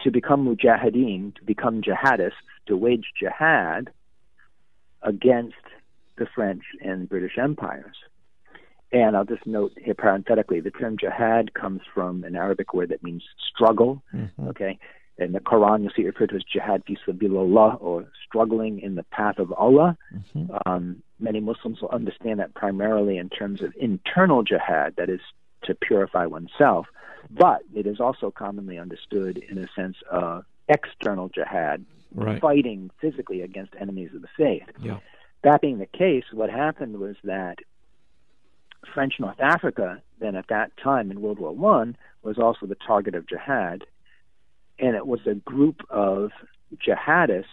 to 0.00 0.10
become 0.10 0.44
mujahideen, 0.44 1.34
to 1.36 1.44
become 1.44 1.82
jihadists, 1.82 2.32
to 2.66 2.76
wage 2.76 3.06
jihad 3.18 3.90
against 5.02 5.54
the 6.16 6.26
French 6.34 6.62
and 6.80 7.08
British 7.08 7.38
empires. 7.38 7.96
And 8.92 9.16
I'll 9.16 9.24
just 9.24 9.46
note 9.46 9.72
here 9.82 9.94
parenthetically, 9.94 10.60
the 10.60 10.70
term 10.70 10.96
jihad 10.98 11.54
comes 11.54 11.80
from 11.94 12.24
an 12.24 12.36
Arabic 12.36 12.74
word 12.74 12.90
that 12.90 13.02
means 13.02 13.22
struggle. 13.54 14.02
Mm-hmm. 14.14 14.48
Okay. 14.48 14.78
In 15.18 15.32
the 15.32 15.40
Quran, 15.40 15.82
you'll 15.82 15.92
see 15.94 16.02
it 16.02 16.06
referred 16.06 16.30
to 16.30 16.36
as 16.36 16.42
jihad 16.42 16.82
fi 16.86 16.96
sabilillah 17.06 17.80
or 17.80 18.06
struggling 18.26 18.80
in 18.80 18.94
the 18.94 19.02
path 19.04 19.38
of 19.38 19.52
Allah. 19.52 19.96
Mm-hmm. 20.14 20.56
Um, 20.66 21.02
many 21.20 21.40
Muslims 21.40 21.80
will 21.80 21.90
understand 21.90 22.40
that 22.40 22.54
primarily 22.54 23.18
in 23.18 23.28
terms 23.28 23.62
of 23.62 23.72
internal 23.78 24.42
jihad, 24.42 24.94
that 24.96 25.08
is 25.08 25.20
to 25.64 25.74
purify 25.74 26.26
oneself. 26.26 26.86
But 27.30 27.62
it 27.74 27.86
is 27.86 28.00
also 28.00 28.30
commonly 28.30 28.78
understood 28.78 29.38
in 29.38 29.58
a 29.58 29.68
sense 29.74 29.96
of 30.10 30.44
external 30.68 31.28
jihad, 31.28 31.84
right. 32.14 32.40
fighting 32.40 32.90
physically 33.00 33.42
against 33.42 33.74
enemies 33.80 34.10
of 34.14 34.22
the 34.22 34.28
faith. 34.36 34.68
Yeah. 34.82 34.98
That 35.44 35.60
being 35.60 35.78
the 35.78 35.86
case, 35.86 36.24
what 36.32 36.50
happened 36.50 36.98
was 36.98 37.16
that 37.24 37.58
French 38.92 39.14
North 39.18 39.40
Africa, 39.40 40.02
then 40.20 40.36
at 40.36 40.48
that 40.48 40.72
time 40.82 41.10
in 41.10 41.20
World 41.20 41.38
War 41.38 41.54
One, 41.54 41.96
was 42.22 42.38
also 42.38 42.66
the 42.66 42.76
target 42.86 43.14
of 43.14 43.28
jihad, 43.28 43.84
and 44.78 44.96
it 44.96 45.06
was 45.06 45.20
a 45.26 45.34
group 45.34 45.82
of 45.90 46.30
jihadists 46.76 47.44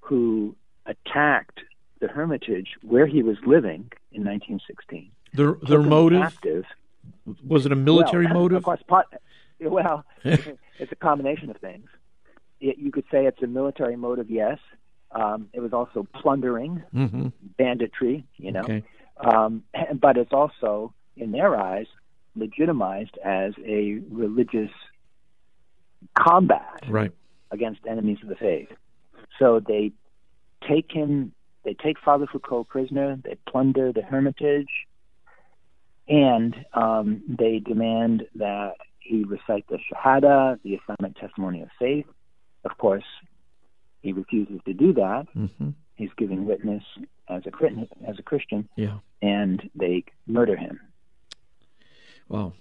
who 0.00 0.54
attacked 0.86 1.60
the 2.00 2.08
Hermitage 2.08 2.68
where 2.82 3.06
he 3.06 3.22
was 3.22 3.36
living 3.46 3.90
in 4.12 4.24
1916. 4.24 5.10
Their 5.32 5.56
their 5.68 5.82
motive 5.82 6.22
active. 6.22 6.64
was 7.44 7.66
it 7.66 7.72
a 7.72 7.76
military 7.76 8.26
well, 8.26 8.34
motive? 8.34 8.58
Of 8.58 8.64
course, 8.64 8.82
part, 8.86 9.06
well, 9.60 10.04
it's 10.24 10.92
a 10.92 10.96
combination 10.96 11.50
of 11.50 11.56
things. 11.56 11.88
It, 12.60 12.78
you 12.78 12.92
could 12.92 13.04
say 13.10 13.26
it's 13.26 13.42
a 13.42 13.46
military 13.46 13.96
motive, 13.96 14.30
yes. 14.30 14.58
Um, 15.14 15.48
it 15.52 15.60
was 15.60 15.72
also 15.72 16.06
plundering, 16.14 16.82
mm-hmm. 16.94 17.28
banditry, 17.56 18.26
you 18.36 18.52
know. 18.52 18.60
Okay. 18.60 18.82
Um, 19.16 19.62
but 20.00 20.16
it's 20.16 20.32
also, 20.32 20.92
in 21.16 21.30
their 21.30 21.56
eyes, 21.56 21.86
legitimized 22.36 23.16
as 23.24 23.52
a 23.64 24.00
religious 24.10 24.70
combat 26.18 26.80
right. 26.88 27.12
against 27.50 27.80
enemies 27.88 28.18
of 28.22 28.28
the 28.28 28.34
faith. 28.34 28.68
So 29.38 29.60
they 29.60 29.92
take 30.68 30.90
him, 30.90 31.32
they 31.64 31.74
take 31.74 31.98
Father 32.04 32.26
Foucauld 32.26 32.68
prisoner, 32.68 33.16
they 33.22 33.36
plunder 33.48 33.92
the 33.92 34.02
Hermitage, 34.02 34.68
and 36.08 36.54
um, 36.74 37.22
they 37.28 37.60
demand 37.60 38.24
that 38.34 38.74
he 38.98 39.24
recite 39.24 39.66
the 39.68 39.78
Shahada, 39.78 40.58
the 40.62 40.74
Islamic 40.74 41.16
testimony 41.16 41.62
of 41.62 41.68
faith. 41.78 42.06
Of 42.64 42.78
course, 42.78 43.04
he 44.04 44.12
refuses 44.12 44.60
to 44.66 44.74
do 44.84 44.92
that. 44.92 45.26
Mm-hmm. 45.36 45.70
He's 45.96 46.10
giving 46.16 46.44
witness 46.52 46.84
as 47.28 47.42
a 47.46 47.52
as 48.10 48.16
a 48.18 48.22
Christian, 48.22 48.68
Yeah. 48.76 48.98
and 49.22 49.56
they 49.74 50.04
murder 50.26 50.56
him. 50.56 50.78
Wow. 52.28 52.52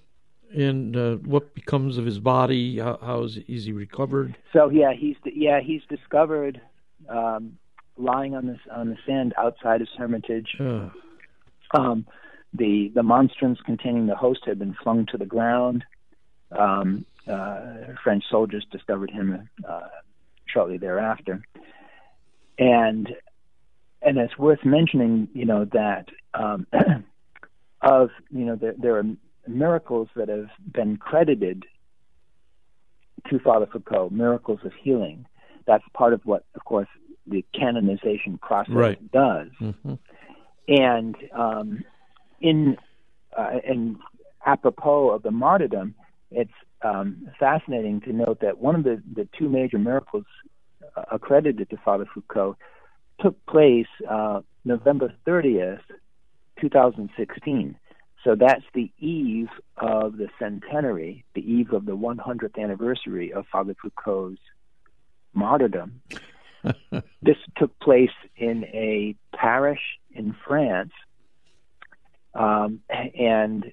And 0.55 0.95
uh, 0.95 1.15
what 1.33 1.53
becomes 1.55 1.97
of 1.97 2.05
his 2.05 2.19
body? 2.19 2.77
How, 2.79 2.97
how 3.01 3.23
is, 3.23 3.37
is 3.47 3.65
he 3.65 3.71
recovered? 3.71 4.37
So 4.53 4.69
yeah, 4.69 4.93
he's 4.93 5.17
yeah 5.25 5.59
he's 5.69 5.81
discovered 5.89 6.61
um, 7.09 7.57
lying 7.97 8.35
on 8.35 8.45
this 8.47 8.59
on 8.71 8.89
the 8.89 8.97
sand 9.05 9.33
outside 9.37 9.79
his 9.81 9.89
hermitage. 9.97 10.51
Uh, 10.59 10.89
Um, 11.75 12.05
the 12.53 12.91
the 12.93 13.01
monstrance 13.01 13.59
containing 13.65 14.05
the 14.05 14.15
host 14.25 14.41
had 14.45 14.59
been 14.59 14.75
flung 14.83 15.07
to 15.11 15.17
the 15.17 15.25
ground. 15.25 15.83
Um, 16.51 17.03
uh, 17.27 17.95
French 18.03 18.23
soldiers 18.29 18.63
discovered 18.75 19.09
him 19.09 19.27
uh, 19.67 19.89
shortly 20.53 20.77
thereafter, 20.77 21.43
and 22.57 23.09
and 24.01 24.17
it's 24.17 24.37
worth 24.37 24.63
mentioning, 24.65 25.29
you 25.33 25.45
know, 25.45 25.65
that 25.73 26.09
um, 26.33 26.67
of 27.81 28.09
you 28.29 28.45
know 28.45 28.55
there, 28.55 28.75
there 28.77 28.97
are 28.97 29.03
miracles 29.47 30.09
that 30.15 30.29
have 30.29 30.49
been 30.71 30.97
credited 30.97 31.65
to 33.29 33.39
Father 33.39 33.65
Foucauld, 33.65 34.11
miracles 34.11 34.59
of 34.63 34.71
healing. 34.81 35.25
That's 35.65 35.83
part 35.93 36.13
of 36.13 36.21
what, 36.25 36.45
of 36.55 36.65
course, 36.65 36.89
the 37.25 37.45
canonization 37.57 38.37
process 38.37 38.73
Right. 38.75 39.11
does 39.11 39.47
mhm. 39.61 39.97
and 40.67 41.15
um, 41.33 41.83
in 42.41 42.77
uh, 43.37 43.59
and 43.65 43.97
apropos 44.45 45.09
of 45.09 45.23
the 45.23 45.31
martyrdom, 45.31 45.95
it's 46.31 46.51
um, 46.83 47.29
fascinating 47.39 48.01
to 48.01 48.13
note 48.13 48.39
that 48.41 48.59
one 48.59 48.75
of 48.75 48.83
the, 48.83 49.01
the 49.15 49.27
two 49.37 49.49
major 49.49 49.77
miracles 49.77 50.25
uh, 50.95 51.03
accredited 51.11 51.69
to 51.69 51.77
Father 51.77 52.05
Foucauld 52.13 52.55
took 53.19 53.43
place 53.45 53.87
uh, 54.09 54.41
November 54.65 55.13
30th, 55.25 55.81
2016. 56.59 57.75
So 58.23 58.35
that's 58.35 58.63
the 58.73 58.91
eve 58.99 59.49
of 59.77 60.17
the 60.17 60.29
centenary, 60.39 61.25
the 61.35 61.41
eve 61.41 61.73
of 61.73 61.85
the 61.85 61.95
100th 61.95 62.57
anniversary 62.61 63.33
of 63.33 63.45
Father 63.51 63.75
Foucauld's 63.81 64.39
martyrdom. 65.33 66.01
this 67.21 67.37
took 67.57 67.77
place 67.79 68.11
in 68.37 68.63
a 68.65 69.15
parish 69.35 69.81
in 70.11 70.35
France. 70.47 70.93
Um, 72.33 72.79
and 72.89 73.71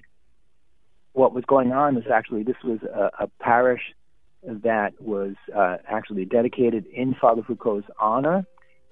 what 1.13 1.33
was 1.33 1.43
going 1.45 1.71
on 1.71 1.97
is 1.97 2.05
actually 2.13 2.43
this 2.43 2.61
was 2.63 2.79
a, 2.83 3.23
a 3.23 3.27
parish 3.39 3.93
that 4.43 4.93
was 4.99 5.35
uh, 5.55 5.77
actually 5.87 6.25
dedicated 6.25 6.85
in 6.87 7.15
Father 7.19 7.43
Foucauld's 7.43 7.85
honor, 7.99 8.45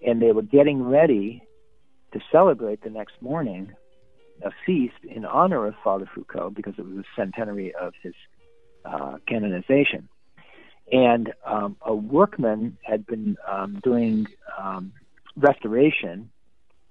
and 0.05 0.21
they 0.21 0.31
were 0.31 0.43
getting 0.43 0.83
ready 0.83 1.43
to 2.13 2.19
celebrate 2.31 2.83
the 2.83 2.89
next 2.89 3.21
morning 3.21 3.71
a 4.43 4.51
feast 4.65 4.95
in 5.03 5.25
honor 5.25 5.65
of 5.67 5.75
Father 5.83 6.09
Foucauld 6.15 6.55
because 6.55 6.73
it 6.77 6.85
was 6.85 6.95
the 6.95 7.03
centenary 7.15 7.73
of 7.75 7.93
his 8.01 8.13
uh, 8.85 9.17
canonization. 9.27 10.07
And 10.91 11.33
um, 11.45 11.75
a 11.81 11.93
workman 11.93 12.77
had 12.81 13.05
been 13.05 13.37
um, 13.47 13.79
doing 13.83 14.27
um, 14.57 14.93
restoration, 15.35 16.29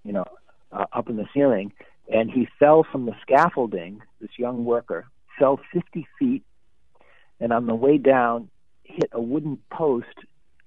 you 0.04 0.12
know, 0.12 0.26
uh, 0.70 0.84
up 0.92 1.08
in 1.08 1.16
the 1.16 1.26
ceiling, 1.34 1.72
and 2.12 2.30
he 2.30 2.48
fell 2.58 2.84
from 2.90 3.06
the 3.06 3.14
scaffolding. 3.22 4.02
This 4.20 4.30
young 4.36 4.64
worker 4.64 5.06
fell 5.38 5.60
50 5.72 6.06
feet, 6.18 6.42
and 7.40 7.52
on 7.52 7.66
the 7.66 7.74
way 7.74 7.98
down, 7.98 8.48
hit 8.84 9.10
a 9.12 9.20
wooden 9.20 9.58
post 9.70 10.06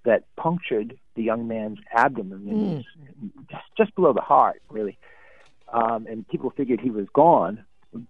that 0.03 0.23
punctured 0.35 0.97
the 1.15 1.23
young 1.23 1.47
man's 1.47 1.79
abdomen, 1.93 2.45
was 2.75 2.85
just, 3.49 3.63
just 3.77 3.95
below 3.95 4.13
the 4.13 4.21
heart, 4.21 4.61
really. 4.69 4.97
Um, 5.71 6.07
and 6.07 6.27
people 6.27 6.51
figured 6.51 6.79
he 6.79 6.89
was 6.89 7.07
gone. 7.13 7.63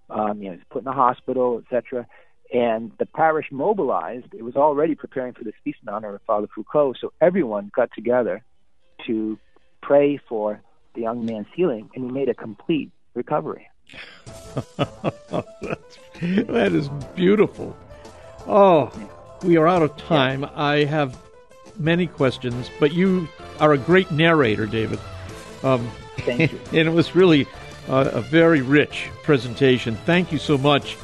Um, 0.10 0.41
you 0.41 0.50
know, 0.50 0.56
he's 0.56 0.65
put 0.69 0.80
in 0.80 0.86
the 0.86 0.91
hospital, 0.91 1.62
etc. 1.63 2.08
And 2.54 2.91
the 3.00 3.06
parish 3.06 3.47
mobilized. 3.52 4.34
It 4.34 4.43
was 4.43 4.56
already 4.56 4.95
preparing 4.95 5.34
for 5.34 5.43
this 5.43 5.54
feast 5.63 5.80
in 5.82 5.89
honor 5.89 6.15
of 6.15 6.21
Father 6.24 6.47
Foucauld, 6.56 6.95
so 7.00 7.13
everyone 7.19 7.71
got 7.76 7.89
together 7.93 8.43
to 9.08 9.39
pray 9.82 10.19
for 10.30 10.62
the 10.93 11.02
young 11.02 11.26
man's 11.26 11.47
healing, 11.56 11.89
and 11.95 12.06
he 12.06 12.12
made 12.12 12.30
a 12.30 12.34
complete 12.34 12.91
recovery. 13.13 13.67
That's, 14.56 14.75
that 16.21 16.71
is 16.73 16.89
beautiful. 17.15 17.75
Oh, 18.47 18.91
we 19.43 19.58
are 19.58 19.67
out 19.67 19.82
of 19.82 19.95
time. 19.97 20.45
I 20.56 20.84
have 20.84 21.17
many 21.77 22.08
questions, 22.08 22.69
but 22.80 22.93
you 22.93 23.27
are 23.60 23.73
a 23.73 23.77
great 23.77 24.12
narrator, 24.12 24.65
David. 24.65 24.99
Um, 25.63 25.89
Thank 26.19 26.51
you. 26.51 26.60
and 26.80 26.88
it 26.88 26.91
was 26.91 27.15
really 27.15 27.47
uh, 27.88 28.10
a 28.13 28.21
very 28.21 28.62
rich 28.62 29.10
presentation. 29.23 29.95
Thank 30.06 30.32
you 30.32 30.38
so 30.38 30.58
much. 30.58 30.97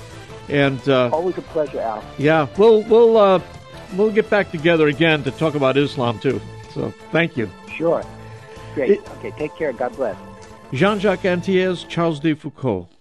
And 0.50 0.88
uh, 0.88 1.10
Always 1.12 1.38
a 1.38 1.41
pleasure, 1.41 1.82
Al. 1.82 2.04
yeah, 2.17 2.47
we'll 2.58 2.82
we'll 2.84 3.17
uh, 3.17 3.41
we'll 3.95 4.12
get 4.12 4.30
back 4.30 4.50
together 4.52 4.88
again 4.88 5.23
to 5.23 5.32
talk 5.32 5.56
about 5.56 5.76
Islam 5.76 6.19
too. 6.19 6.39
So 6.73 6.91
thank 7.12 7.36
you, 7.36 7.50
Sure. 7.76 8.04
Great. 8.73 9.00
Okay, 9.17 9.32
take 9.32 9.56
care. 9.56 9.73
God 9.73 9.93
bless. 9.95 10.15
Jean-Jacques 10.73 11.25
Antiers, 11.25 11.86
Charles 11.88 12.19
de 12.19 12.34
Foucauld. 12.34 12.97